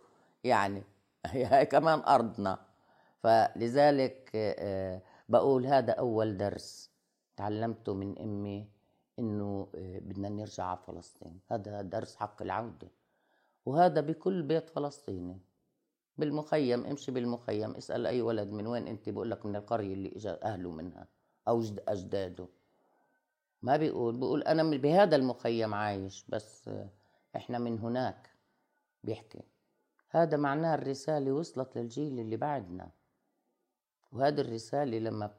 [0.45, 0.85] يعني.
[1.27, 2.59] هي كمان أرضنا.
[3.23, 6.91] فلذلك آه، بقول هذا أول درس
[7.37, 8.69] تعلمته من أمي.
[9.21, 11.41] إنه آه، بدنا نرجع على فلسطين.
[11.51, 12.89] هذا درس حق العودة.
[13.67, 15.41] وهذا بكل بيت فلسطيني.
[16.19, 20.31] بالمخيم امشي بالمخيم اسأل أي ولد من وين أنت؟ بقول لك من القرية اللي اجى
[20.31, 21.09] أهله منها
[21.49, 22.49] أو أجداده.
[23.63, 24.17] ما بيقول.
[24.17, 26.89] بيقول أنا بهذا المخيم عايش بس آه،
[27.37, 28.31] إحنا من هناك.
[29.05, 29.41] بيحكي.
[30.11, 32.91] هذا معناه الرسالة وصلت للجيل اللي بعدنا.
[34.13, 35.31] وهذه الرسالة لما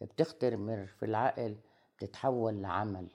[0.00, 1.56] بتخترمر في العقل
[2.00, 3.08] بتتحول لعمل.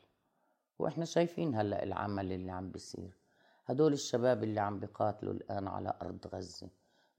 [0.79, 3.17] وإحنا شايفين هلأ العمل اللي عم بيصير.
[3.65, 6.69] هدول الشباب اللي عم بيقاتلوا الآن على أرض غزة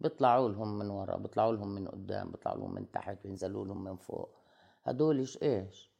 [0.00, 3.96] بيطلعوا لهم من ورا بيطلعوا لهم من قدام بيطلعوا لهم من تحت بينزلوا لهم من
[3.96, 4.30] فوق.
[4.84, 5.90] هدول إيش؟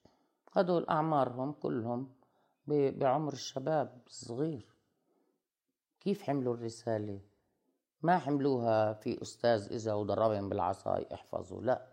[0.52, 2.08] هدول أعمارهم كلهم
[2.66, 4.66] بعمر الشباب الصغير.
[6.00, 7.20] كيف حملوا الرسالة؟
[8.02, 11.86] ما حملوها في أستاذ اذا وضربهم بالعصاي احفظوا لا.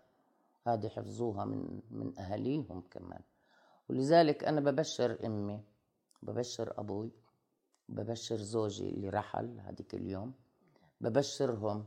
[0.67, 3.21] هذه حفظوها من من أهاليهم كمان.
[3.89, 5.63] ولذلك أنا ببشر أمي
[6.21, 7.11] ببشر أبوي
[7.89, 10.33] ببشر زوجي اللي رحل هذيك اليوم
[11.01, 11.85] ببشرهم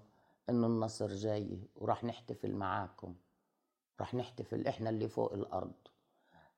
[0.50, 3.14] إنه النصر جاي وراح نحتفل معاكم
[4.00, 5.72] راح نحتفل إحنا اللي فوق الأرض.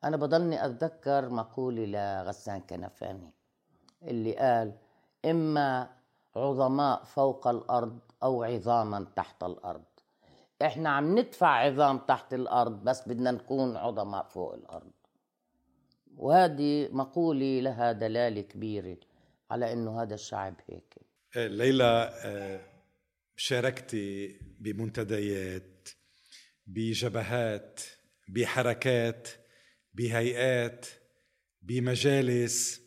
[0.04, 3.32] أنا بضلني أتذكر مقولة لغسان كنفاني
[4.02, 4.72] اللي قال
[5.24, 5.90] إما
[6.36, 9.84] عظماء فوق الأرض أو عظاما تحت الأرض.
[10.62, 14.90] إحنا عم ندفع عظام تحت الأرض بس بدنا نكون عظماء فوق الأرض.
[16.18, 18.96] وهذه مقولة لها دلالة كبيرة
[19.50, 20.94] على إنه هذا الشعب هيك.
[21.36, 22.60] ليلى آه،
[23.36, 25.88] شاركتي بمنتديات
[26.66, 27.80] بجبهات
[28.28, 29.28] بحركات
[29.94, 30.86] بهيئات
[31.62, 32.80] بمجالس.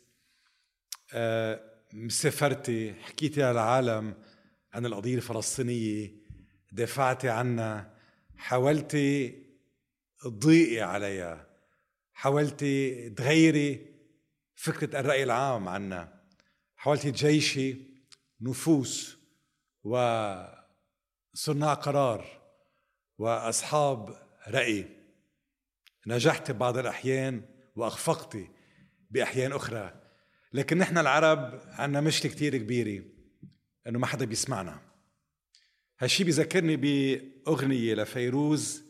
[1.14, 1.60] آه،
[2.08, 4.14] سافرتي حكيتي للعالم
[4.72, 6.10] عن القضية الفلسطينية
[6.72, 7.94] دافعتي عنها
[8.36, 9.42] حاولتي
[10.24, 11.51] تضيقي عليها.
[12.22, 13.86] حاولتي تغيري
[14.54, 16.22] فكرة الرأي العام عنها
[16.76, 17.76] حاولتي تجيشي
[18.40, 19.18] نفوس
[19.84, 20.54] وصناع
[21.74, 22.42] قرار
[23.18, 24.16] وأصحاب
[24.48, 24.86] رأي.
[26.06, 27.42] نجحت ببعض الأحيان
[27.76, 28.38] وأخفقت
[29.10, 30.02] بأحيان أخرى.
[30.52, 33.04] لكن نحن العرب عنا مشكلة كتير كبيرة
[33.86, 34.80] إنه ما حدا بيسمعنا.
[35.98, 38.84] هالشي بذكرني بأغنية لفيروز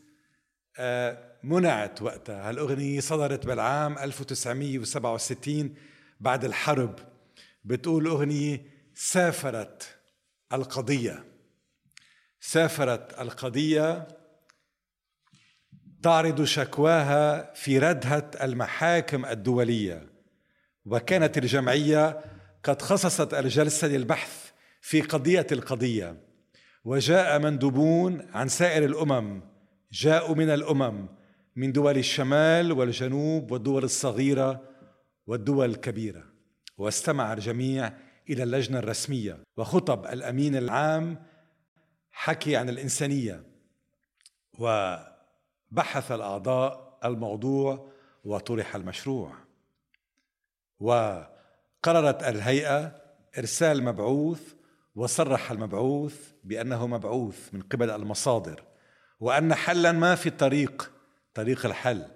[0.78, 2.48] آه، منعت وقتها.
[2.48, 5.74] هالأغنية صدرت بالعام 1967
[6.20, 6.98] بعد الحرب.
[7.64, 9.98] بتقول أغنية سافرت
[10.52, 11.24] القضية.
[12.40, 14.08] سافرت القضية
[16.02, 20.08] تعرض شكواها في ردهة المحاكم الدولية.
[20.86, 22.20] وكانت الجمعية
[22.64, 24.50] قد خصصت الجلسة للبحث
[24.80, 26.16] في قضية القضية.
[26.84, 29.40] وجاء مندوبون عن سائر الأمم.
[29.92, 31.21] جاءوا من الأمم.
[31.56, 34.62] من دول الشمال والجنوب والدول الصغيرة
[35.26, 36.24] والدول الكبيرة.
[36.78, 37.92] واستمع الجميع
[38.30, 41.26] إلى اللجنة الرسمية وخطب الأمين العام
[42.10, 43.44] حكي عن الإنسانية.
[44.58, 47.92] وبحث الأعضاء الموضوع
[48.24, 49.32] وطرح المشروع.
[50.80, 53.02] وقررت الهيئة
[53.38, 54.54] إرسال مبعوث
[54.94, 58.62] وصرح المبعوث بأنه مبعوث من قبل المصادر
[59.20, 60.91] وأن حلا ما في الطريق
[61.34, 62.08] طريق الحل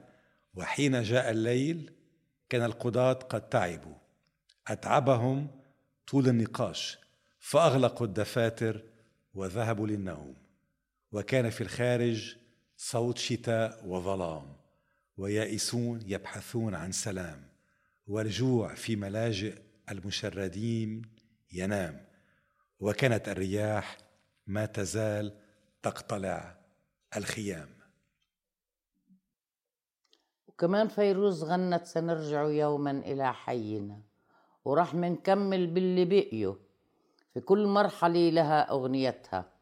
[0.54, 1.92] وحين جاء الليل
[2.48, 3.94] كان القضاة قد تعبوا
[4.68, 5.48] أتعبهم
[6.06, 6.98] طول النقاش
[7.38, 8.82] فأغلقوا الدفاتر
[9.34, 10.36] وذهبوا للنوم.
[11.12, 12.36] وكان في الخارج
[12.76, 14.56] صوت شتاء وظلام
[15.16, 17.48] ويائسون يبحثون عن سلام.
[18.06, 21.02] والجوع في ملاجئ المشردين
[21.52, 22.06] ينام.
[22.80, 23.98] وكانت الرياح
[24.46, 25.40] ما تزال
[25.82, 26.58] تقتلع
[27.16, 27.75] الخيام.
[30.56, 34.00] وكمان فيروز غنت سنرجع يوما إلى حينا
[34.64, 36.54] وراح منكمل باللي بقيوا
[37.34, 39.52] في كل مرحلة لها أغنيتها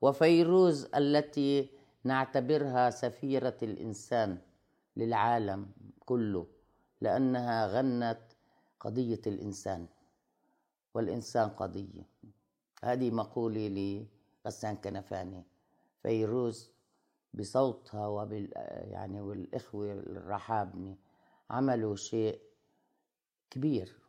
[0.00, 1.70] وفيروز التي
[2.04, 4.38] نعتبرها سفيرة الإنسان
[4.96, 5.66] للعالم
[6.04, 6.46] كله
[7.00, 8.22] لأنها غنت
[8.80, 9.86] قضية الإنسان
[10.94, 12.06] والإنسان قضية.
[12.84, 13.68] هذه مقولة
[14.44, 15.44] لغسان كنفاني.
[16.02, 16.70] فيروز
[17.36, 18.52] بصوتها وبال
[18.90, 20.98] يعني والإخوة الرحابني
[21.50, 22.40] عملوا شيء
[23.50, 24.00] كبير.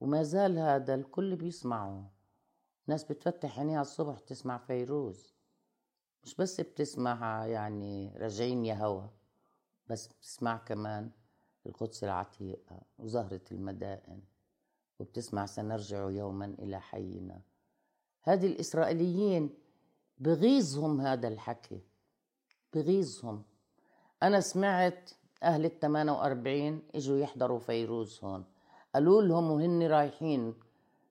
[0.00, 2.10] وما زال هذا الكل بيسمعه.
[2.86, 5.34] ناس بتفتح عينيها الصبح تسمع فيروز.
[6.24, 9.06] مش بس بتسمع يعني راجعين يا هوا
[9.86, 11.10] بس بتسمع كمان
[11.66, 14.22] القدس العتيقة وزهرة المدائن
[14.98, 17.40] وبتسمع سنرجع يوما إلى حينا.
[18.22, 19.54] هذه الإسرائيليين
[20.18, 21.80] بغيظهم هذا الحكي.
[22.74, 23.42] بغيظهم.
[24.22, 25.10] أنا سمعت
[25.42, 28.44] أهل الثمانية وأربعين إجوا يحضروا فيروز هون.
[28.94, 30.54] قالوا لهم وهن رايحين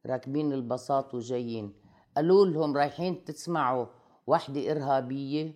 [0.06, 1.74] راكبين البساط وجايين.
[2.18, 3.86] قالوا لهم رايحين تسمعوا
[4.28, 5.54] وحدة إرهابية؟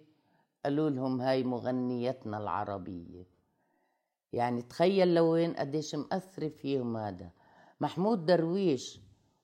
[0.65, 3.25] قالوا لهم هاي مغنيتنا العربية.
[4.33, 7.29] يعني تخيل لوين قديش مأثر فيهم هذا.
[7.81, 8.99] محمود درويش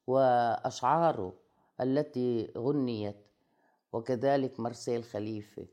[0.08, 1.34] وأشعاره
[1.82, 3.17] التي غنيت
[3.93, 5.67] وكذلك مرسيل خليفة.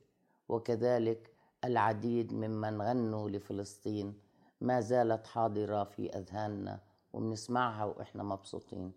[0.48, 1.30] وكذلك
[1.64, 4.18] العديد ممن غنوا لفلسطين.
[4.60, 6.80] ما زالت حاضرة في أذهاننا
[7.12, 8.92] وبنسمعها وإحنا مبسوطين.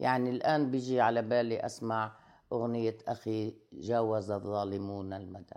[0.00, 2.16] يعني الآن بيجي على بالي أسمع
[2.52, 5.56] أغنية أخي جاوز الظالمون المدى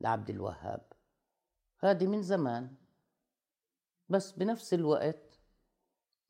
[0.00, 0.82] لعبد الوهاب.
[1.80, 2.74] هذه من زمان.
[4.08, 5.38] بس بنفس الوقت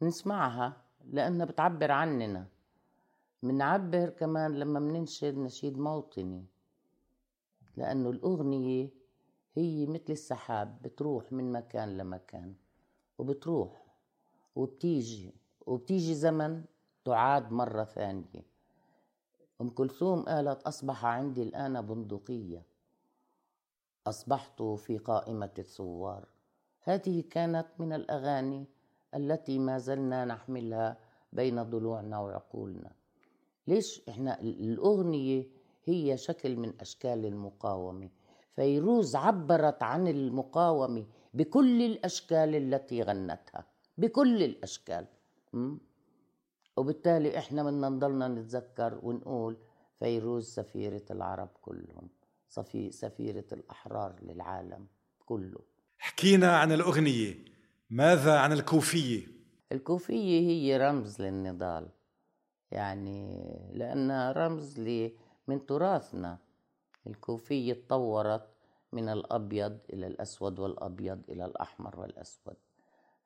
[0.02, 2.46] نسمعها لأنها بتعبر عننا.
[3.42, 6.46] منعبر كمان لما مننشد نشيد موطني.
[7.76, 8.90] لأنه الأغنية
[9.54, 12.54] هي مثل السحاب بتروح من مكان لمكان
[13.18, 13.84] وبتروح
[14.56, 15.34] وبتيجي
[15.66, 16.64] وبتيجي زمن
[17.04, 18.42] تعاد مرة ثانية.
[19.60, 22.62] أم كلثوم قالت أصبح عندي الآن بندقية.
[24.06, 26.28] أصبحت في قائمة الثوار.
[26.80, 28.66] هذه كانت من الأغاني
[29.14, 30.98] التي ما زلنا نحملها
[31.32, 32.92] بين ضلوعنا وعقولنا.
[33.66, 35.46] ليش إحنا الأغنية
[35.84, 38.08] هي شكل من أشكال المقاومة.
[38.56, 43.66] فيروز عبرت عن المقاومة بكل الأشكال التي غنتها
[43.98, 45.06] بكل الأشكال
[46.76, 49.56] وبالتالي إحنا بدنا نضلنا نتذكر ونقول
[49.98, 52.08] فيروز سفيرة العرب كلهم
[52.90, 54.86] سفيرة الأحرار للعالم
[55.26, 55.58] كله.
[55.98, 57.34] حكينا عن الأغنية
[57.90, 59.26] ماذا عن الكوفية؟
[59.72, 61.88] الكوفية هي رمز للنضال
[62.70, 64.80] يعني لأنها رمز
[65.48, 66.38] من تراثنا.
[67.06, 68.48] الكوفية تطورت
[68.92, 72.56] من الأبيض إلى الأسود والأبيض إلى الأحمر والأسود.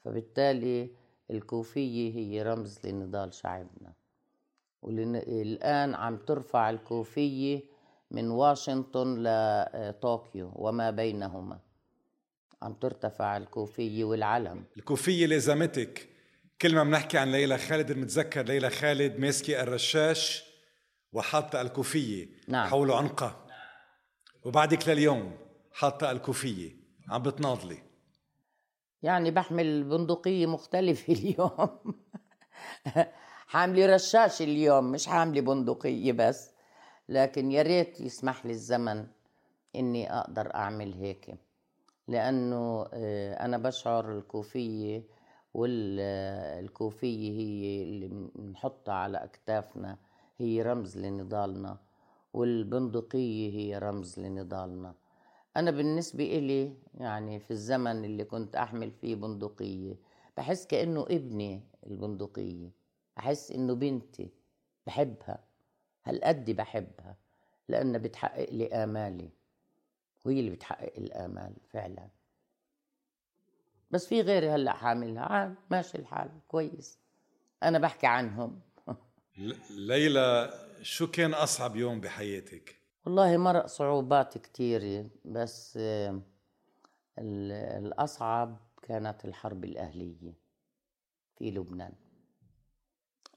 [0.04, 0.90] فبالتالي
[1.30, 3.92] الكوفية هي رمز لنضال شعبنا.
[4.82, 7.62] والآن عم ترفع الكوفية
[8.10, 11.58] من واشنطن لطوكيو وما بينهما.
[12.62, 14.64] عم ترتفع الكوفية والعلم.
[14.76, 16.08] الكوفية لزمتك
[16.62, 20.47] كل ما بنحكي عن ليلى خالد المتذكر ليلى خالد ماسكة الرشاش.
[21.12, 22.68] وحاطة الكوفية نعم.
[22.68, 23.46] حول عنقها
[24.44, 25.36] وبعدك لليوم
[25.72, 26.76] حاطة الكوفية.
[27.08, 27.78] عم بتناضلي.
[29.02, 31.78] يعني بحمل بندقية مختلفة اليوم.
[33.46, 36.50] حاملة رشاش اليوم مش حاملة بندقية بس.
[37.08, 39.06] لكن يا ريت يسمح لي الزمن
[39.76, 41.34] إني أقدر أعمل هيك.
[42.08, 45.02] لأنه آه، أنا بشعر الكوفية
[45.54, 49.98] والكوفيه هي اللي بنحطها على أكتافنا.
[50.40, 51.78] هي رمز لنضالنا
[52.32, 54.94] والبندقية هي رمز لنضالنا.
[55.56, 59.96] أنا بالنسبة إلي يعني في الزمن اللي كنت أحمل فيه بندقية
[60.36, 62.70] بحس كأنه ابني البندقية.
[63.18, 64.30] أحس إنه بنتي
[64.86, 65.44] بحبها
[66.04, 67.16] هالقد بحبها
[67.68, 69.30] لأنها بتحقق لي آمالي.
[70.24, 72.08] وهي اللي بتحقق الآمال فعلا.
[73.90, 76.98] بس في غيري هلأ حاملها عاد ماشي الحال كويس.
[77.62, 78.60] أنا بحكي عنهم.
[79.70, 85.78] ليلى شو كان أصعب يوم بحياتك؟ والله مرق صعوبات كتيرة بس
[87.18, 90.34] الأصعب كانت الحرب الأهلية
[91.36, 91.92] في لبنان.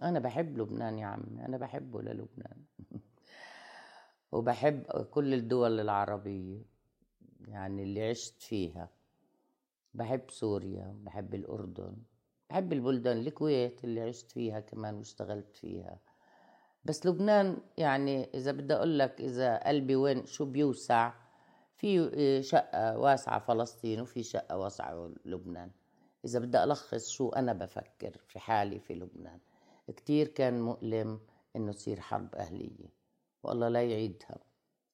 [0.02, 2.66] أنا بحب لبنان يا عمي أنا بحبه للبنان.
[4.32, 6.62] وبحب كل الدول العربية
[7.48, 8.90] يعني اللي عشت فيها.
[9.94, 11.98] بحب سوريا بحب الأردن.
[12.52, 16.00] بحب البلدان الكويت اللي عشت فيها كمان واشتغلت فيها.
[16.86, 21.14] بس لبنان يعني إذا بدي أقول لك إذا قلبي وين شو بيوسع
[21.78, 25.72] في شقة واسعة فلسطين وفي شقة واسعة لبنان.
[26.26, 29.40] إذا بدي ألخص شو أنا بفكر في حالي في لبنان
[29.88, 31.20] كتير كان مؤلم
[31.56, 32.90] إنه تصير حرب أهلية
[33.44, 34.38] والله لا يعيدها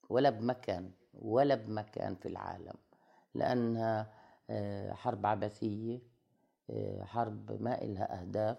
[0.10, 2.76] ولا بمكان ولا بمكان في العالم
[3.36, 4.14] لأنها
[4.50, 5.96] آه، حرب عبثية.
[5.96, 6.17] آه،
[7.02, 8.58] حرب ما إلها أهداف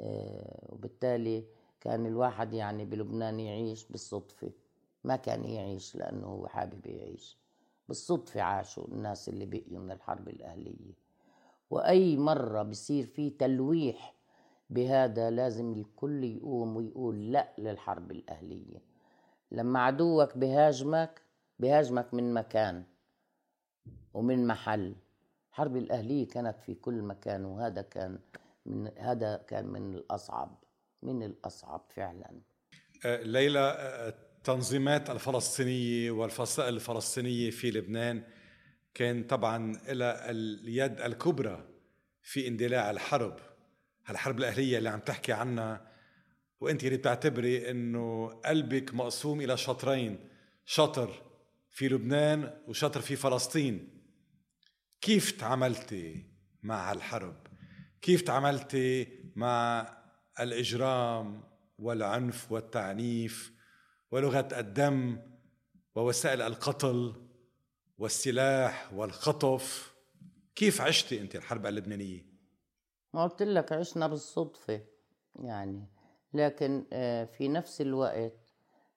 [0.00, 1.44] آه، وبالتالي
[1.80, 4.50] كان الواحد يعني بلبنان يعيش بالصدفة.
[5.04, 7.38] ما كان يعيش لأنه هو حابب يعيش.
[7.88, 10.92] بالصدفة عاشوا الناس اللي بقيوا من الحرب الأهلية.
[11.70, 14.14] وأي مرة بصير في تلويح
[14.70, 18.82] بهذا لازم الكل يقوم ويقول لا للحرب الأهلية.
[19.52, 21.22] لما عدوك بهاجمك
[21.58, 22.84] بهاجمك من مكان
[24.14, 24.94] ومن محل.
[25.58, 28.18] الحرب الأهلية كانت في كل مكان وهذا كان
[28.66, 30.64] من هذا كان من الأصعب
[31.02, 32.40] من الأصعب فعلا.
[33.04, 38.22] أه، ليلى أه، التنظيمات الفلسطينية والفصائل الفلسطينية في لبنان
[38.94, 41.68] كان طبعا لها اليد الكبرى
[42.22, 43.36] في اندلاع الحرب.
[44.06, 45.86] هالحرب الأهلية اللي عم تحكي عنها
[46.60, 50.28] وأنت اللي بتعتبري إنه قلبك مقسوم إلى شطرين
[50.64, 51.22] شطر
[51.70, 53.97] في لبنان وشطر في فلسطين.
[55.00, 56.26] كيف تعاملتي
[56.62, 57.36] مع هالحرب
[58.02, 59.86] كيف تعاملتي مع
[60.40, 61.42] الإجرام
[61.78, 63.52] والعنف والتعنيف
[64.10, 65.18] ولغة الدم
[65.94, 67.14] ووسائل القتل
[67.98, 69.94] والسلاح والخطف؟
[70.54, 72.26] كيف عشتي أنت الحرب اللبنانية؟
[73.14, 74.80] ما قلت لك عشنا بالصدفة
[75.34, 75.86] يعني.
[76.34, 78.54] لكن آه، في نفس الوقت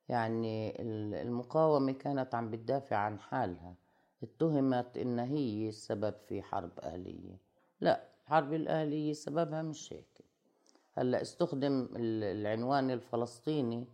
[0.10, 0.82] يعني
[1.22, 3.76] المقاومة كانت عم بتدافع عن حالها.
[4.24, 7.38] اتهمت إن هي السبب في حرب أهلية.
[7.82, 10.22] لا الحرب الأهلية سببها مش هيك.
[10.94, 13.88] هلأ استخدم العنوان الفلسطيني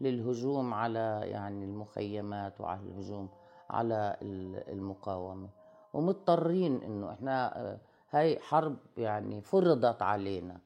[0.00, 3.28] للهجوم على يعني المخيمات وعلى الهجوم
[3.70, 4.16] على
[4.68, 5.48] المقاومة.
[5.92, 7.78] ومضطرين إنه إحنا آه،
[8.10, 10.60] هاي حرب يعني فرضت علينا.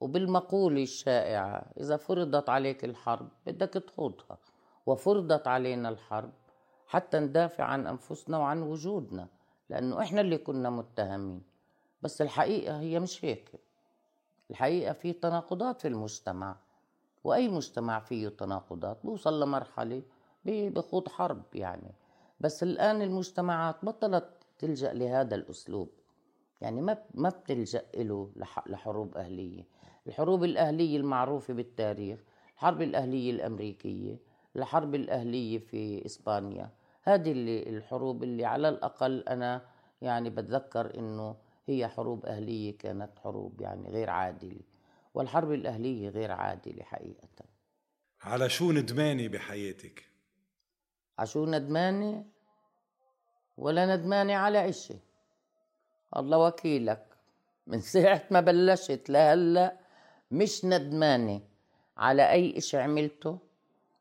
[0.00, 4.38] وبالمقولة الشائعة إذا فرضت عليك الحرب بدك تخوضها.
[4.86, 6.32] وفرضت علينا الحرب
[6.92, 9.28] حتى ندافع عن أنفسنا وعن وجودنا
[9.70, 11.42] لأنه إحنا اللي كنا متهمين.
[12.02, 13.52] بس الحقيقة هي مش هيك.
[14.50, 16.56] الحقيقة في تناقضات في المجتمع
[17.24, 20.02] وأي مجتمع فيه تناقضات بوصل لمرحلة
[20.44, 21.94] بخوض حرب يعني.
[22.40, 24.28] بس الآن المجتمعات بطلت
[24.58, 25.88] تلجأ لهذا الأسلوب.
[26.60, 28.30] يعني ما ما بتلجأ له
[28.66, 29.64] لحروب أهلية.
[30.06, 32.20] الحروب الأهلية المعروفة بالتاريخ
[32.54, 34.18] الحرب الأهلية الأمريكية
[34.56, 36.70] الحرب الأهلية في إسبانيا
[37.02, 39.62] هذه اللي الحروب اللي على الأقل أنا
[40.02, 41.36] يعني بتذكر إنه
[41.66, 44.60] هي حروب أهلية كانت حروب يعني غير عادلة
[45.14, 47.28] والحرب الأهلية غير عادلة حقيقة
[48.22, 50.04] على شو ندمانة بحياتك؟
[51.18, 52.24] على شو ندمانة؟
[53.56, 54.94] ولا ندمانة على إشي
[56.16, 57.06] الله وكيلك
[57.66, 59.78] من ساعة ما بلشت لهلأ
[60.30, 61.40] مش ندمانة
[61.96, 63.38] على أي إشي عملته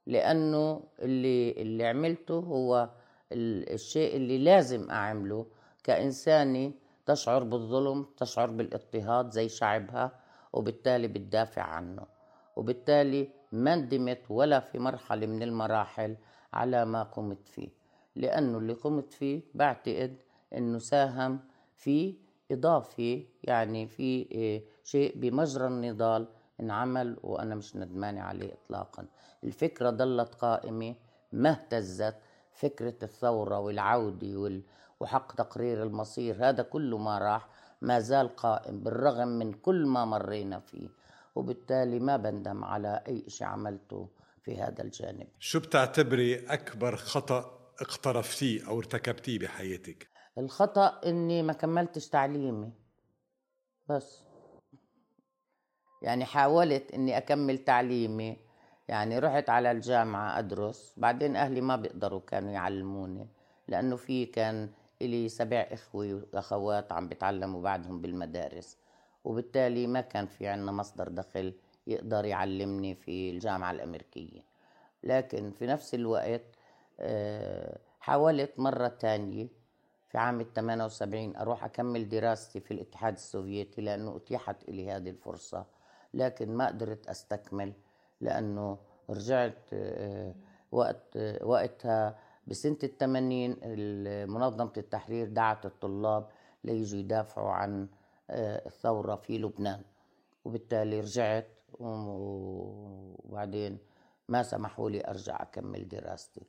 [0.07, 2.89] لأنه اللي, اللي عملته هو
[3.31, 5.45] الشيء اللي لازم أعمله
[5.83, 6.71] كإنسانة
[7.05, 10.11] تشعر بالظلم تشعر بالاضطهاد زي شعبها
[10.53, 12.05] وبالتالي بتدافع عنه.
[12.55, 16.15] وبالتالي ما ندمت ولا في مرحلة من المراحل
[16.53, 17.69] على ما قمت فيه.
[18.15, 20.15] لأنه اللي قمت فيه بعتقد
[20.53, 21.39] أنه ساهم
[21.75, 22.15] في
[22.51, 26.27] إضافي يعني في آه، شيء بمجرى النضال
[26.62, 29.05] انعمل وأنا مش ندمانة عليه إطلاقا.
[29.43, 30.95] الفكرة ضلت قائمة
[31.32, 32.16] ما اهتزت
[32.53, 34.62] فكرة الثورة والعودة
[34.99, 36.49] وحق تقرير المصير.
[36.49, 37.47] هذا كله ما راح
[37.82, 40.89] ما زال قائم بالرغم من كل ما مرينا فيه.
[41.36, 44.09] وبالتالي ما بندم على أي شيء عملته
[44.43, 45.28] في هذا الجانب.
[45.39, 50.07] شو بتعتبري أكبر خطأ اقترفتيه أو ارتكبتيه بحياتك؟
[50.38, 52.72] الخطأ إني ما كملتش تعليمي.
[53.89, 54.24] بس.
[56.01, 58.37] يعني حاولت إني أكمل تعليمي
[58.87, 63.27] يعني رحت على الجامعة أدرس بعدين أهلي ما بيقدروا كانوا يعلموني
[63.67, 64.69] لأنه في كان
[65.01, 68.77] إلي سبع إخوة وأخوات عم بيتعلموا بعدهم بالمدارس
[69.23, 71.53] وبالتالي ما كان في عنا مصدر دخل
[71.87, 74.41] يقدر يعلمني في الجامعة الأمريكية.
[75.03, 76.41] لكن في نفس الوقت
[76.99, 79.47] آه، حاولت مرة تانية
[80.09, 85.65] في عام 78 أروح أكمل دراستي في الاتحاد السوفيتي لأنه أتيحت لي هذه الفرصة.
[86.14, 87.74] لكن ما قدرت أستكمل
[88.22, 88.78] لأنه
[89.09, 90.36] رجعت آه،
[90.72, 93.57] وقت آه، وقتها بسنة الثمانين
[94.30, 96.30] منظمة التحرير دعت الطلاب
[96.64, 97.88] ليجوا يدافعوا عن
[98.30, 99.82] آه، الثورة في لبنان.
[100.45, 101.47] وبالتالي رجعت
[101.80, 103.78] وبعدين
[104.30, 106.41] ما سمحوا لي أرجع أكمل دراستي.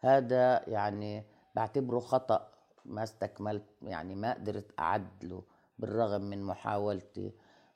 [0.00, 2.48] هذا يعني بعتبره خطأ
[2.84, 5.42] ما استكملت يعني ما قدرت أعدله
[5.78, 7.32] بالرغم من محاولتي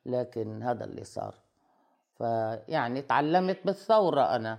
[0.07, 1.35] لكن هذا اللي صار.
[2.19, 4.59] فيعني تعلمت بالثورة أنا.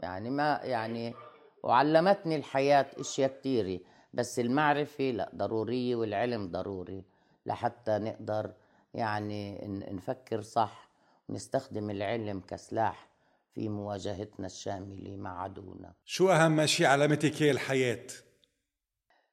[0.00, 1.14] يعني ما يعني
[1.62, 3.80] وعلمتني الحياة أشياء كثيرة
[4.14, 7.04] بس المعرفة لا ضرورية والعلم ضروري
[7.46, 8.54] لحتى نقدر
[8.94, 9.58] يعني
[9.92, 10.88] نفكر صح
[11.28, 13.08] ونستخدم العلم كسلاح
[13.54, 15.92] في مواجهتنا الشاملة مع عدونا.
[16.04, 18.06] شو أهم شيء علمتك الحياة؟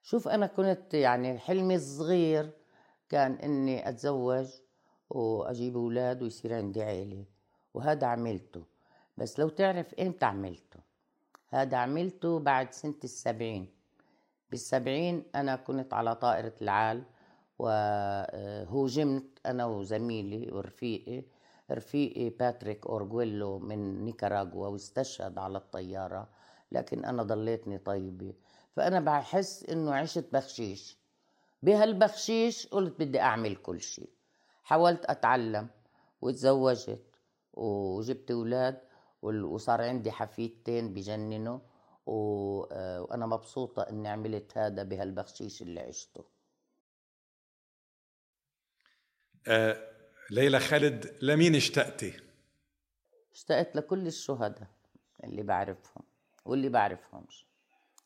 [0.01, 2.51] شوف أنا كنت يعني حلمي الصغير
[3.09, 4.47] كان إني أتزوج
[5.09, 7.25] وأجيب أولاد ويصير عندي عيلة
[7.73, 8.63] وهذا عملته.
[9.17, 10.79] بس لو تعرف إمتى عملته؟
[11.49, 13.67] هذا عملته بعد سنة السبعين.
[14.51, 17.03] بالسبعين أنا كنت على طائرة العال
[17.59, 21.23] وهوجمت أنا وزميلي ورفيقي
[21.71, 26.29] رفيقي باتريك أورغويلو من نيكاراغوا واستشهد على الطيارة
[26.71, 28.33] لكن أنا ضليتني طيبة.
[28.75, 30.97] فأنا بحس إنه عشت بخشيش.
[31.63, 34.09] بهالبخشيش قلت بدي أعمل كل شيء
[34.69, 35.69] حاولت أتعلم
[36.21, 37.05] وتزوجت
[37.53, 38.81] وجبت أولاد
[39.21, 41.59] وصار عندي حفيدتين بجننوا
[42.07, 46.25] آه، وأنا مبسوطة إني عملت هذا بهالبخشيش اللي عشته.
[49.47, 49.91] آه
[50.31, 52.13] ليلى خالد لمين اشتقتي؟
[53.31, 54.67] اشتقت لكل الشهداء
[55.23, 56.03] اللي بعرفهم
[56.45, 57.47] واللي بعرفهمش.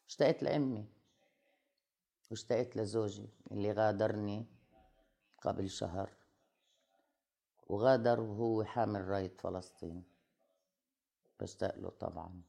[0.07, 0.85] اشتقت لأمي
[2.31, 4.45] واشتقت لزوجي اللي غادرني
[5.41, 6.22] قبل شهر.
[7.73, 10.03] وغادر وهو حامل راية فلسطين.
[11.39, 12.41] بشتاق له طبعا.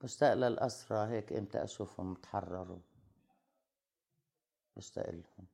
[0.00, 2.78] بشتاق للأسرى هيك إمتى أشوفهم تحرروا؟
[4.76, 5.46] بشتاق لهم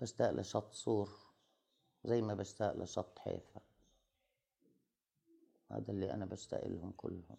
[0.00, 1.10] بشتاق لشط صور
[2.04, 3.60] زي ما بشتاق لشط حيفا.
[5.70, 7.36] هذا اللي أنا بشتاق لهم كلهم.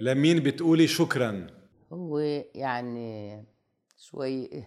[0.00, 1.46] لمين بتقولي شكرا؟
[1.92, 2.18] هو
[2.54, 3.44] يعني
[3.96, 4.64] شوي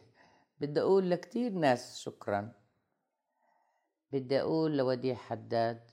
[0.62, 2.52] بدي أقول لكتير ناس شكرا.
[4.12, 5.92] بدي أقول لوديع حداد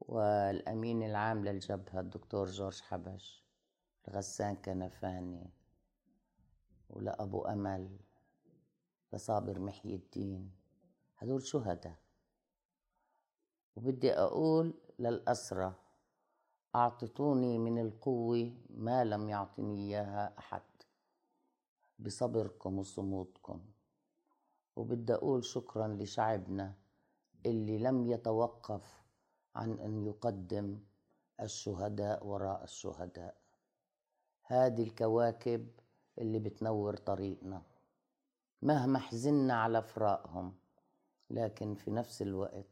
[0.00, 3.44] والأمين العام للجبهة الدكتور جورج حبش
[4.08, 5.50] لغسان كنفاني
[6.90, 7.98] ولأبو أمل
[9.12, 10.52] لصابر محي الدين.
[11.18, 11.96] هدول شهداء.
[13.76, 15.78] وبدي أقول للأسرة
[16.74, 20.62] أعطتوني من القوة ما لم يعطني إياها أحد.
[21.98, 23.60] بصبركم وصمودكم
[24.76, 26.74] وبدي أقول شكرا لشعبنا
[27.46, 29.02] اللي لم يتوقف
[29.54, 30.80] عن أن يقدم
[31.40, 33.36] الشهداء وراء الشهداء.
[34.42, 35.68] هذه الكواكب
[36.18, 37.62] اللي بتنور طريقنا.
[38.62, 40.54] مهما حزنا على فراقهم
[41.30, 42.66] لكن في نفس الوقت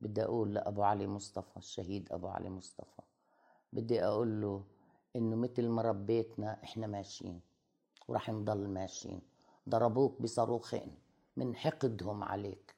[0.00, 3.02] بدي أقول لأبو علي مصطفى الشهيد أبو علي مصطفى
[3.72, 4.64] بدي أقول له
[5.16, 7.40] إنه مثل ما ربيتنا إحنا ماشيين.
[8.08, 9.20] ورح نضل ماشيين.
[9.68, 10.94] ضربوك بصاروخين
[11.36, 12.74] من حقدهم عليك.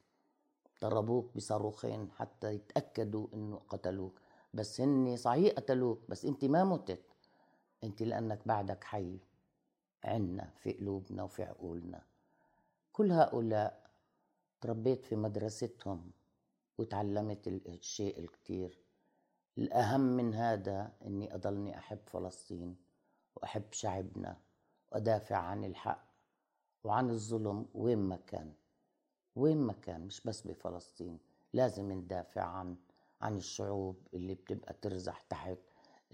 [0.83, 4.21] ضربوك بصاروخين حتى يتأكدوا إنه قتلوك.
[4.55, 7.03] بس هني صحيح قتلوك بس أنت ما متت.
[7.85, 9.19] أنت لأنك بعدك حي.
[10.05, 12.03] عنا في قلوبنا وفي عقولنا.
[12.93, 13.91] كل هؤلاء
[14.61, 16.11] تربيت في مدرستهم
[16.79, 18.79] وتعلمت الشيء الكتير.
[19.59, 22.77] الأهم من هذا إني أضلني أحب فلسطين
[23.37, 24.37] وأحب شعبنا.
[24.93, 26.05] وأدافع عن الحق
[26.85, 28.53] وعن الظلم وين ما كان
[29.37, 31.19] وين ما كان مش بس بفلسطين
[31.53, 32.77] لازم ندافع عن
[33.21, 35.59] عن الشعوب اللي بتبقى ترزح تحت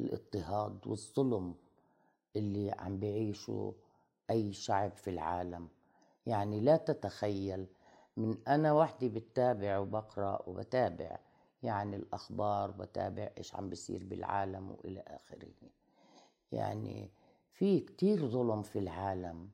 [0.00, 1.54] الاضطهاد والظلم
[2.36, 3.72] اللي عم بيعيشوا
[4.30, 5.68] أي شعب في العالم.
[6.26, 7.66] يعني لا تتخيل
[8.16, 11.18] من أنا وحدي بتابع وبقرأ وبتابع
[11.62, 15.52] يعني الأخبار بتابع إيش عم بيصير بالعالم وإلى آخره.
[16.52, 17.10] يعني
[17.54, 19.48] في كتير ظلم في العالم.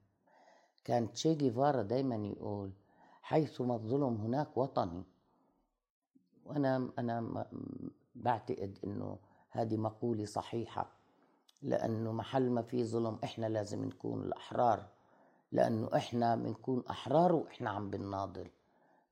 [0.85, 2.71] كان تشي جيفارا دايما يقول
[3.23, 5.05] حيثما الظلم هناك وطني.
[6.47, 7.47] وأنا أنا
[8.15, 9.19] بعتقد إنه
[9.51, 10.93] هذه مقولة صحيحة
[11.63, 14.87] لأنه محل ما في ظلم إحنا لازم نكون الأحرار
[15.53, 18.49] لأنه إحنا بنكون أحرار وإحنا عم بنناضل.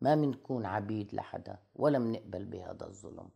[0.01, 3.29] ما بنكون عبيد لحدا ولا بنقبل بهذا الظلم.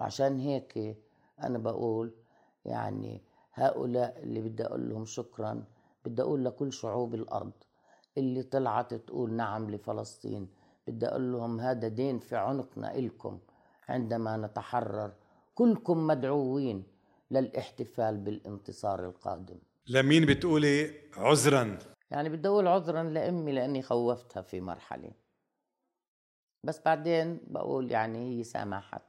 [0.00, 0.96] وعشان هيك
[1.42, 2.12] أنا بقول
[2.64, 3.22] يعني
[3.52, 5.64] هؤلاء اللي بدي أقول لهم شكرا
[6.04, 7.52] بدي أقول لكل شعوب الأرض
[8.18, 10.48] اللي طلعت تقول نعم لفلسطين
[10.86, 13.38] بدي أقول لهم هذا دين في عنقنا إلكم
[13.88, 15.12] عندما نتحرر.
[15.54, 16.84] كلكم مدعوين
[17.30, 19.58] للاحتفال بالانتصار القادم.
[19.88, 21.78] لمين بتقولي عذرا؟
[22.10, 25.12] يعني بدي أقول عذرا لأمي لأني خوفتها في مرحلة.
[26.64, 29.02] بس بعدين بقول يعني هي سامحت.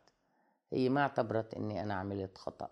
[0.73, 2.71] هي ما اعتبرت إني أنا عملت خطأ.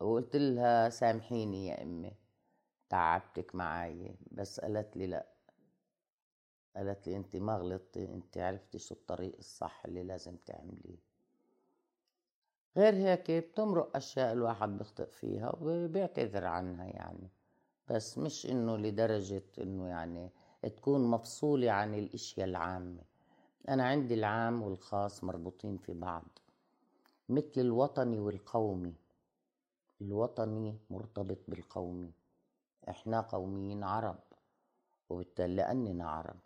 [0.00, 2.12] وقلت لها سامحيني يا أمي
[2.88, 5.26] تعبتك معي بس قالت لي لأ.
[6.76, 10.98] قالت لي انت ما غلطتي انت عرفتي شو الطريق الصح اللي لازم تعمليه.
[12.76, 17.30] غير هيك بتمرق أشياء الواحد بيخطئ فيها وبيعتذر عنها يعني.
[17.88, 20.30] بس مش إنه لدرجة إنه يعني
[20.62, 23.02] تكون مفصولة عن الإشياء العامة.
[23.68, 26.38] أنا عندي العام والخاص مربوطين في بعض
[27.28, 28.94] مثل الوطني والقومي.
[30.00, 32.12] الوطني مرتبط بالقومي
[32.88, 34.18] إحنا قوميين عرب
[35.10, 36.36] وبالتالي لأننا عرب.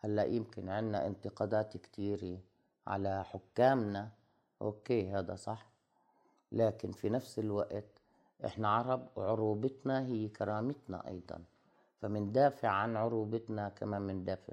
[0.00, 2.38] هلأ يمكن عنا انتقادات كتيرة
[2.86, 4.10] على حكامنا.
[4.62, 5.66] أوكي هذا صح.
[6.52, 7.84] لكن في نفس الوقت
[8.46, 11.44] إحنا عرب وعروبتنا هي كرامتنا أيضا.
[12.00, 14.52] فمندافع عن عروبتنا كما مندافع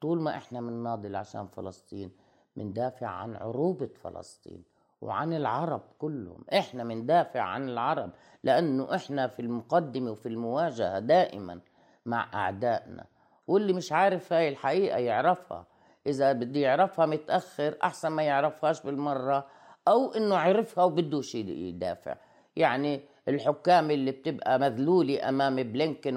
[0.00, 2.10] طول ما إحنا بنناضل عشان فلسطين
[2.56, 4.64] مندافع عن عروبة فلسطين.
[5.00, 6.44] وعن العرب كلهم.
[6.52, 8.10] إحنا مندافع عن العرب
[8.44, 11.60] لأنه إحنا في المقدمة وفي المواجهة دائما
[12.06, 13.04] مع أعدائنا.
[13.46, 15.66] واللي مش عارف هاي الحقيقة يعرفها.
[16.06, 19.46] إذا بده يعرفها متأخر أحسن ما يعرفهاش بالمرة
[19.88, 22.14] أو إنه عرفها وبدوش يدافع.
[22.56, 26.16] يعني الحكام اللي بتبقى مذلولة أمام بلينكن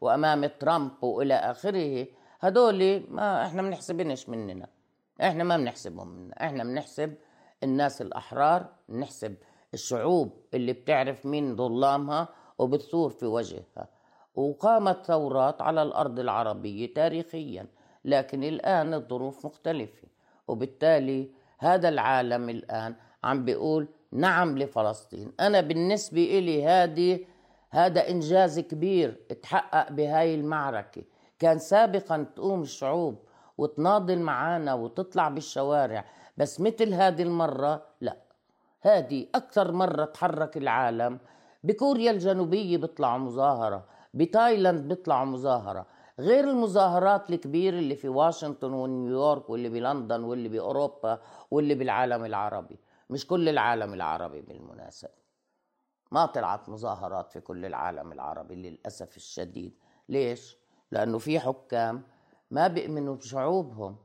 [0.00, 2.06] وأمام ترامب وإلى آخره
[2.40, 4.66] هدول ما إحنا بنحسبنش مننا.
[5.22, 7.14] إحنا ما بنحسبهم منا إحنا بنحسب
[7.62, 9.34] الناس الأحرار بنحسب
[9.74, 13.88] الشعوب اللي بتعرف مين ظلامها وبتثور في وجهها.
[14.34, 17.66] وقامت ثورات على الأرض العربية تاريخيا
[18.04, 20.08] لكن الآن الظروف مختلفة.
[20.48, 22.94] وبالتالي هذا العالم الآن
[23.24, 25.32] عم بيقول نعم لفلسطين.
[25.40, 27.20] أنا بالنسبة إلي هذه
[27.70, 29.10] هذا إنجاز كبير
[29.42, 31.02] تحقق بهاي المعركة.
[31.38, 33.18] كان سابقا تقوم الشعوب
[33.58, 36.04] وتناضل معانا وتطلع بالشوارع.
[36.40, 38.16] بس مثل هذه المرة لا.
[38.80, 41.18] هذه أكثر مرة تحرك العالم.
[41.64, 43.86] بكوريا الجنوبية بيطلعوا مظاهرة.
[44.14, 45.86] بتايلاند بيطلعوا مظاهرة.
[46.18, 51.20] غير المظاهرات الكبيرة اللي في واشنطن ونيويورك واللي بلندن واللي بأوروبا
[51.50, 52.78] واللي بالعالم العربي.
[53.10, 55.10] مش كل العالم العربي بالمناسبة.
[56.10, 59.74] ما طلعت مظاهرات في كل العالم العربي للأسف الشديد.
[60.08, 60.56] ليش؟
[60.92, 62.02] لأنه في حكام
[62.50, 63.96] ما بيؤمنوا بشعوبهم.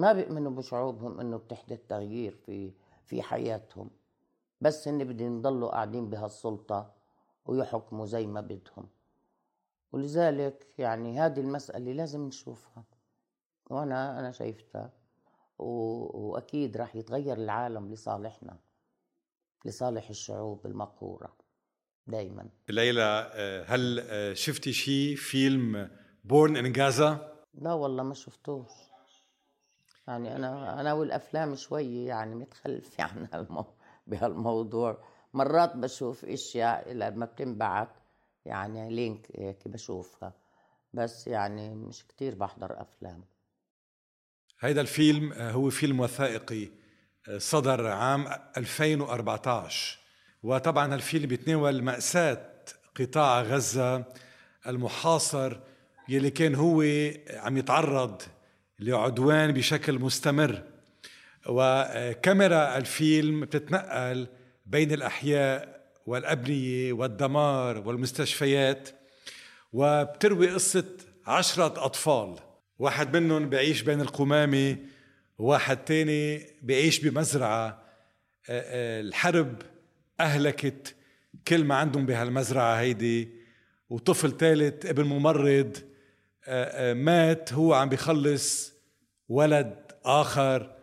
[0.00, 2.72] ما بيؤمنوا بشعوبهم إنه بتحدث تغيير في
[3.04, 3.90] في حياتهم
[4.60, 6.94] بس هن بدهم يضلوا قاعدين بهالسلطة
[7.46, 8.88] ويحكموا زي ما بدهم.
[9.92, 12.84] ولذلك يعني هذه المسألة لازم نشوفها.
[13.70, 14.92] وأنا أنا شايفتها.
[15.58, 18.58] وأكيد راح يتغير العالم لصالحنا
[19.64, 21.36] لصالح الشعوب المقهورة
[22.06, 23.32] دائما ليلى
[23.66, 24.02] هل
[24.36, 25.90] شفتي شيء فيلم
[26.24, 28.89] Born in Gaza لا والله ما شفتوش.
[30.10, 33.64] يعني أنا أنا والأفلام شوي يعني متخلف يعني هالمو...
[34.06, 35.04] بهالموضوع.
[35.34, 37.88] مرات بشوف أشياء لما بتنبعت
[38.44, 40.32] يعني link هيك بشوفها.
[40.94, 43.24] بس يعني مش كتير بحضر أفلام.
[44.60, 46.68] هيدا الفيلم آه، هو فيلم وثائقي
[47.28, 49.98] آه، صدر عام 2014
[50.42, 52.50] وطبعا الفيلم بيتناول مأساة
[53.00, 54.04] قطاع غزة
[54.66, 55.60] المحاصر
[56.08, 56.82] يلي كان هو
[57.30, 58.22] عم يتعرض
[58.80, 60.62] لعدوان بشكل مستمر.
[61.46, 64.26] وكاميرا الفيلم بتتنقل
[64.66, 68.88] بين الأحياء والأبنية والدمار والمستشفيات
[69.72, 70.84] وبتروي قصة
[71.26, 72.36] عشرة أطفال.
[72.78, 74.76] واحد منهم بيعيش بين القمامة
[75.38, 77.82] وواحد تاني بيعيش بمزرعة.
[78.48, 79.62] الحرب
[80.20, 80.94] أهلكت
[81.48, 83.28] كل ما عندهم بهالمزرعة هيدي
[83.90, 85.76] وطفل ثالث ابن ممرض
[86.94, 88.72] مات هو عم بيخلص
[89.28, 90.76] ولد آخر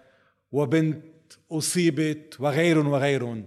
[0.51, 1.03] وبنت
[1.51, 3.45] أصيبت وغيرهم وغيرهم.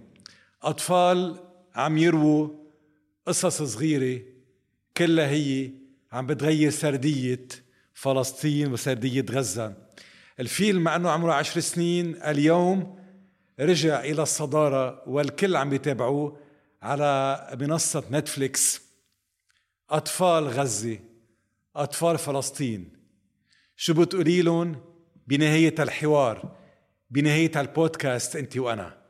[0.63, 1.39] أطفال
[1.75, 2.49] عم يرووا
[3.25, 4.21] قصص صغيرة
[4.97, 5.71] كلها هي
[6.11, 7.47] عم بتغير سردية
[7.93, 9.73] فلسطين وسردية غزة.
[10.39, 12.99] الفيلم مع أنه عمره عشر سنين اليوم
[13.59, 16.37] رجع إلى الصدارة والكل عم يتابعوه
[16.81, 18.81] على منصة نتفليكس.
[19.89, 20.99] أطفال غزة.
[21.75, 23.01] أطفال فلسطين.
[23.75, 24.81] شو بتقولي لهم
[25.27, 26.57] بنهاية الحوار
[27.09, 29.01] بنهاية البودكاست أنت وأنا؟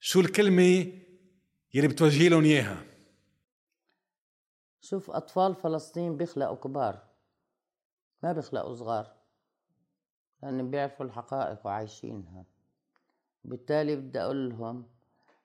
[0.00, 0.92] شو الكلمة
[1.74, 2.84] يلي بتوجهي لهم إياها؟
[4.80, 7.08] شوف أطفال فلسطين بيخلقوا كبار
[8.22, 9.16] ما بيخلقوا صغار
[10.42, 12.44] لأن بيعرفوا الحقائق وعايشينها.
[13.44, 14.86] بالتالي بدي أقول لهم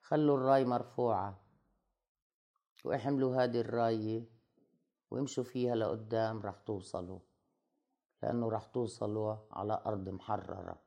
[0.02, 1.40] خلوا الرأي مرفوعة
[2.84, 4.35] وإحملوا هذه الراية
[5.10, 7.18] وامشوا فيها لقدام رح توصلوا.
[8.22, 10.78] لأنه رح توصلوا على أرض محررة.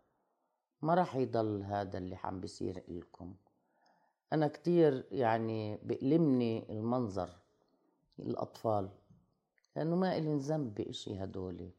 [0.81, 3.35] ما رح يضل هذا اللي عم بيصير إلكم.
[4.33, 7.29] أنا كتير يعني بألمني المنظر
[8.19, 8.89] الأطفال
[9.75, 11.71] لأنه ما إلي ذنب بإشي هدولي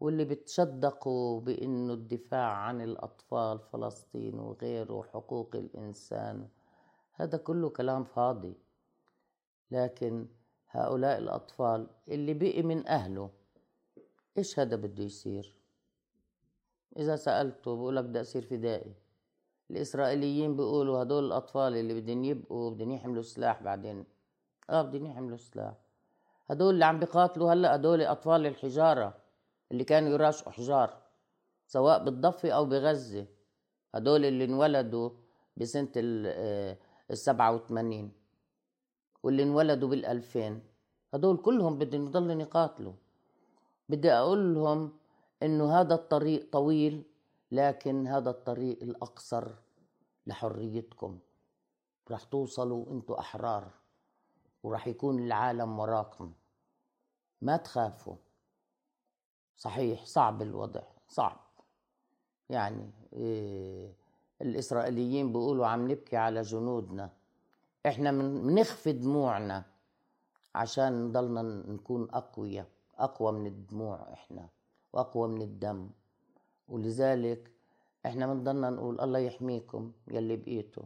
[0.00, 6.48] واللي بتشدقوا بأنه الدفاع عن الأطفال فلسطين وغيره وحقوق الإنسان
[7.12, 8.54] هذا كله كلام فاضي.
[9.70, 10.26] لكن
[10.70, 13.30] هؤلاء الأطفال اللي بقي من أهله
[14.38, 15.54] إيش هذا بده يصير؟
[16.96, 18.94] إذا سألته بقول لك بدي أصير فدائي.
[19.70, 24.04] الإسرائيليين بيقولوا هدول الأطفال اللي بدهم يبقوا بدهم يحملوا سلاح بعدين.
[24.70, 25.74] آه بدهم يحملوا سلاح.
[26.50, 29.14] هدول اللي عم بيقاتلوا هلأ هدول أطفال الحجارة
[29.72, 31.02] اللي كانوا يراشقوا حجار
[31.66, 33.26] سواء بالضفة أو بغزة.
[33.94, 35.10] هدول اللي انولدوا
[35.56, 36.76] بسنة ال
[37.12, 38.19] 87 آه،
[39.22, 40.62] واللي انولدوا بالألفين.
[41.14, 42.92] هدول كلهم بدهم يضلوا يقاتلوا
[43.88, 44.92] بدي أقول لهم
[45.42, 47.02] إنه هذا الطريق طويل
[47.52, 49.48] لكن هذا الطريق الأقصر
[50.26, 51.18] لحريتكم.
[52.10, 53.70] رح توصلوا أنتوا أحرار
[54.62, 56.32] ورح يكون العالم وراكم.
[57.42, 58.16] ما تخافوا.
[59.56, 61.40] صحيح صعب الوضع صعب.
[62.48, 63.94] يعني إيه
[64.42, 67.10] الإسرائيليين بيقولوا عم نبكي على جنودنا.
[67.86, 69.64] إحنا بنخفي دموعنا
[70.54, 72.68] عشان نضلنا نكون أقوياء
[72.98, 74.48] أقوى من الدموع إحنا
[74.92, 75.90] وأقوى من الدم.
[76.68, 77.50] ولذلك
[78.06, 80.84] إحنا بنضلنا نقول الله يحميكم يلي بقيتوا.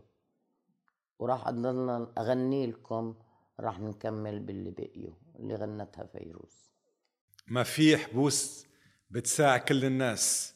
[1.19, 3.15] وراح اضلنا أغني لكم
[3.61, 6.71] راح نكمل باللي بقيوا اللي غنتها فيروز.
[7.47, 8.67] ما في حبوس
[9.11, 10.55] بتساع كل الناس.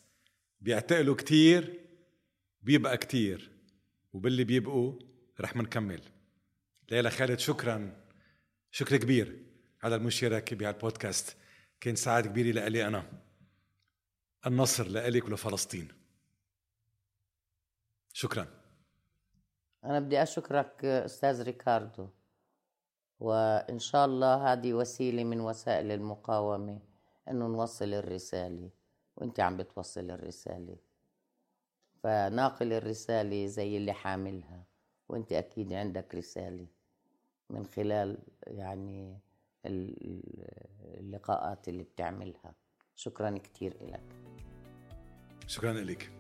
[0.61, 1.81] بيعتقلوا كتير
[2.63, 3.51] بيبقى كتير.
[4.13, 4.93] وباللي بيبقوا
[5.41, 6.03] رح منكمل.
[6.91, 7.97] ليلى خالد شكرا.
[8.71, 9.45] شكر كبير
[9.83, 11.37] على المشاركة بهالبودكاست.
[11.81, 13.05] كان سعادة كبيرة لإلي أنا.
[14.47, 15.89] النصر لإلك ولفلسطين.
[18.13, 18.47] شكرا.
[19.85, 22.09] أنا بدي أشكرك أستاذ ريكاردو.
[23.21, 26.81] وإن شاء الله هذه وسيلة من وسائل المقاومة
[27.31, 28.71] إنه نوصل الرسالة.
[29.17, 30.77] وأنت عم بتوصل الرسالة.
[32.03, 34.65] فناقل الرسالة زي اللي حاملها.
[35.09, 36.78] وأنت أكيد عندك رسالة.
[37.51, 39.19] من خلال يعني
[40.99, 42.55] اللقاءات اللي بتعملها.
[42.97, 44.17] شكرا كثير لك
[45.47, 46.18] شكرا لك